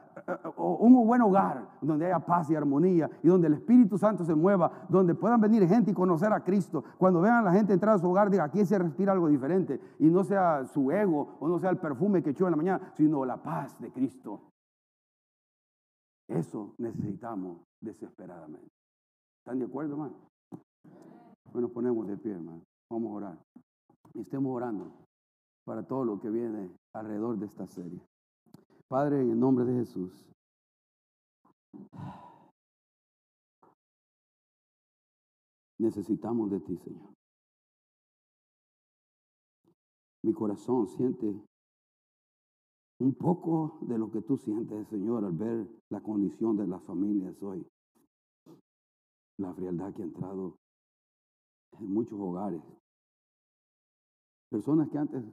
[0.56, 4.86] un buen hogar donde haya paz y armonía y donde el Espíritu Santo se mueva,
[4.88, 6.84] donde puedan venir gente y conocer a Cristo.
[6.98, 9.80] Cuando vean a la gente entrar a su hogar, diga, aquí se respira algo diferente
[9.98, 12.92] y no sea su ego o no sea el perfume que echó en la mañana,
[12.94, 14.50] sino la paz de Cristo.
[16.28, 18.70] Eso necesitamos desesperadamente.
[19.40, 20.14] ¿Están de acuerdo, hermano?
[21.52, 22.62] Bueno, ponemos de pie, hermano.
[22.90, 23.38] Vamos a orar.
[24.14, 24.92] Y estemos orando
[25.64, 28.00] para todo lo que viene alrededor de esta serie.
[28.90, 30.12] Padre, en el nombre de Jesús.
[35.78, 37.14] Necesitamos de ti, Señor.
[40.24, 41.40] Mi corazón siente
[42.98, 47.40] un poco de lo que tú sientes, Señor, al ver la condición de las familias
[47.44, 47.64] hoy.
[49.38, 50.58] La frialdad que ha entrado
[51.78, 52.60] en muchos hogares.
[54.50, 55.24] Personas que antes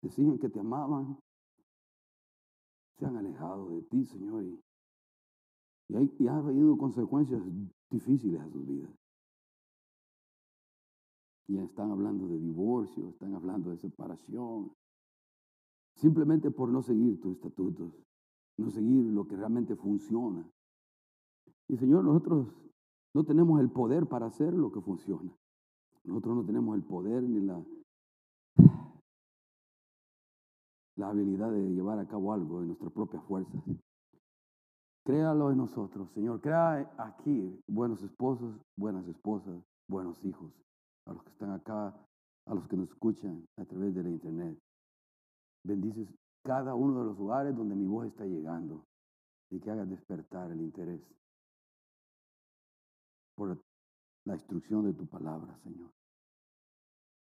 [0.00, 1.18] decían que te amaban,
[2.96, 4.60] se han alejado de ti, Señor, y,
[5.88, 7.42] y, ha habido consecuencias
[7.90, 8.90] difíciles a sus vidas.
[11.48, 14.72] Y están hablando de divorcio, están hablando de separación,
[15.94, 17.92] simplemente por no seguir tus estatutos,
[18.56, 20.48] no seguir lo que realmente funciona.
[21.68, 22.48] Y Señor, nosotros
[23.14, 25.36] no tenemos el poder para hacer lo que funciona.
[26.04, 27.64] Nosotros no tenemos el poder ni la
[30.96, 33.62] la habilidad de llevar a cabo algo en nuestras propias fuerzas.
[35.04, 36.40] Créalo en nosotros, Señor.
[36.40, 40.52] Crea aquí buenos esposos, buenas esposas, buenos hijos,
[41.06, 41.94] a los que están acá,
[42.46, 44.58] a los que nos escuchan a través de la internet.
[45.64, 46.08] Bendices
[46.42, 48.84] cada uno de los lugares donde mi voz está llegando
[49.50, 51.00] y que haga despertar el interés
[53.36, 53.60] por
[54.24, 55.95] la instrucción de tu palabra, Señor.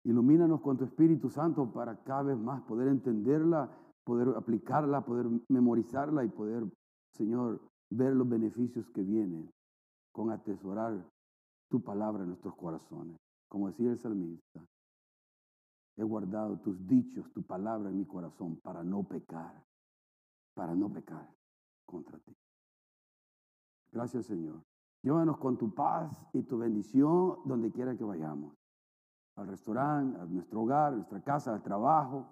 [0.03, 3.69] Ilumínanos con tu Espíritu Santo para cada vez más poder entenderla,
[4.05, 6.63] poder aplicarla, poder memorizarla y poder,
[7.13, 9.51] Señor, ver los beneficios que vienen
[10.13, 11.05] con atesorar
[11.69, 13.17] tu palabra en nuestros corazones.
[13.49, 14.65] Como decía el salmista,
[15.97, 19.63] he guardado tus dichos, tu palabra en mi corazón para no pecar,
[20.53, 21.29] para no pecar
[21.85, 22.33] contra ti.
[23.91, 24.63] Gracias Señor.
[25.01, 28.53] Llévanos con tu paz y tu bendición donde quiera que vayamos
[29.35, 32.27] al restaurante, a nuestro hogar, a nuestra casa, al trabajo.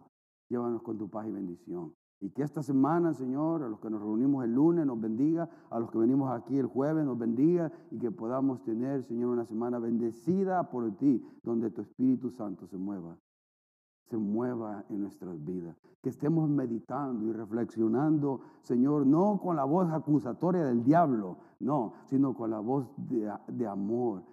[0.49, 1.93] Llévanos con tu paz y bendición.
[2.19, 5.79] Y que esta semana, Señor, a los que nos reunimos el lunes, nos bendiga, a
[5.79, 9.77] los que venimos aquí el jueves, nos bendiga y que podamos tener, Señor, una semana
[9.77, 13.19] bendecida por ti, donde tu Espíritu Santo se mueva,
[14.09, 15.77] se mueva en nuestras vidas.
[16.01, 22.33] Que estemos meditando y reflexionando, Señor, no con la voz acusatoria del diablo, no, sino
[22.33, 24.23] con la voz de, de amor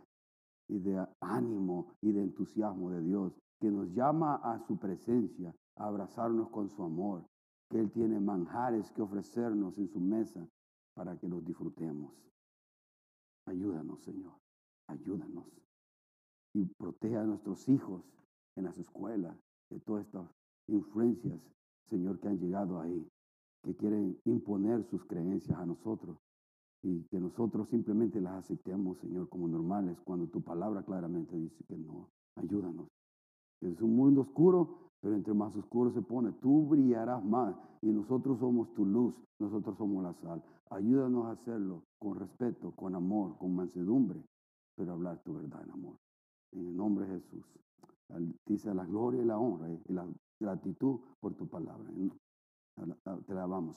[0.68, 5.86] y de ánimo y de entusiasmo de Dios, que nos llama a su presencia, a
[5.86, 7.24] abrazarnos con su amor,
[7.70, 10.46] que Él tiene manjares que ofrecernos en su mesa
[10.94, 12.12] para que los disfrutemos.
[13.46, 14.34] Ayúdanos, Señor,
[14.88, 15.46] ayúdanos.
[16.54, 18.02] Y protege a nuestros hijos
[18.56, 19.36] en las escuelas
[19.70, 20.30] de todas estas
[20.68, 21.40] influencias
[21.88, 23.06] Señor, que han llegado ahí,
[23.62, 26.18] que quieren imponer sus creencias a nosotros
[26.84, 31.78] y que nosotros simplemente las aceptemos, Señor, como normales, cuando tu palabra claramente dice que
[31.78, 32.10] no.
[32.36, 32.88] Ayúdanos.
[33.62, 38.38] Es un mundo oscuro, pero entre más oscuro se pone, tú brillarás más y nosotros
[38.38, 40.44] somos tu luz, nosotros somos la sal.
[40.68, 44.22] Ayúdanos a hacerlo con respeto, con amor, con mansedumbre,
[44.76, 45.96] pero hablar tu verdad en amor.
[46.52, 47.44] En el nombre de Jesús.
[48.46, 50.06] Dice la gloria y la honra y la
[50.38, 51.90] gratitud por tu palabra.
[53.26, 53.76] Te la vamos.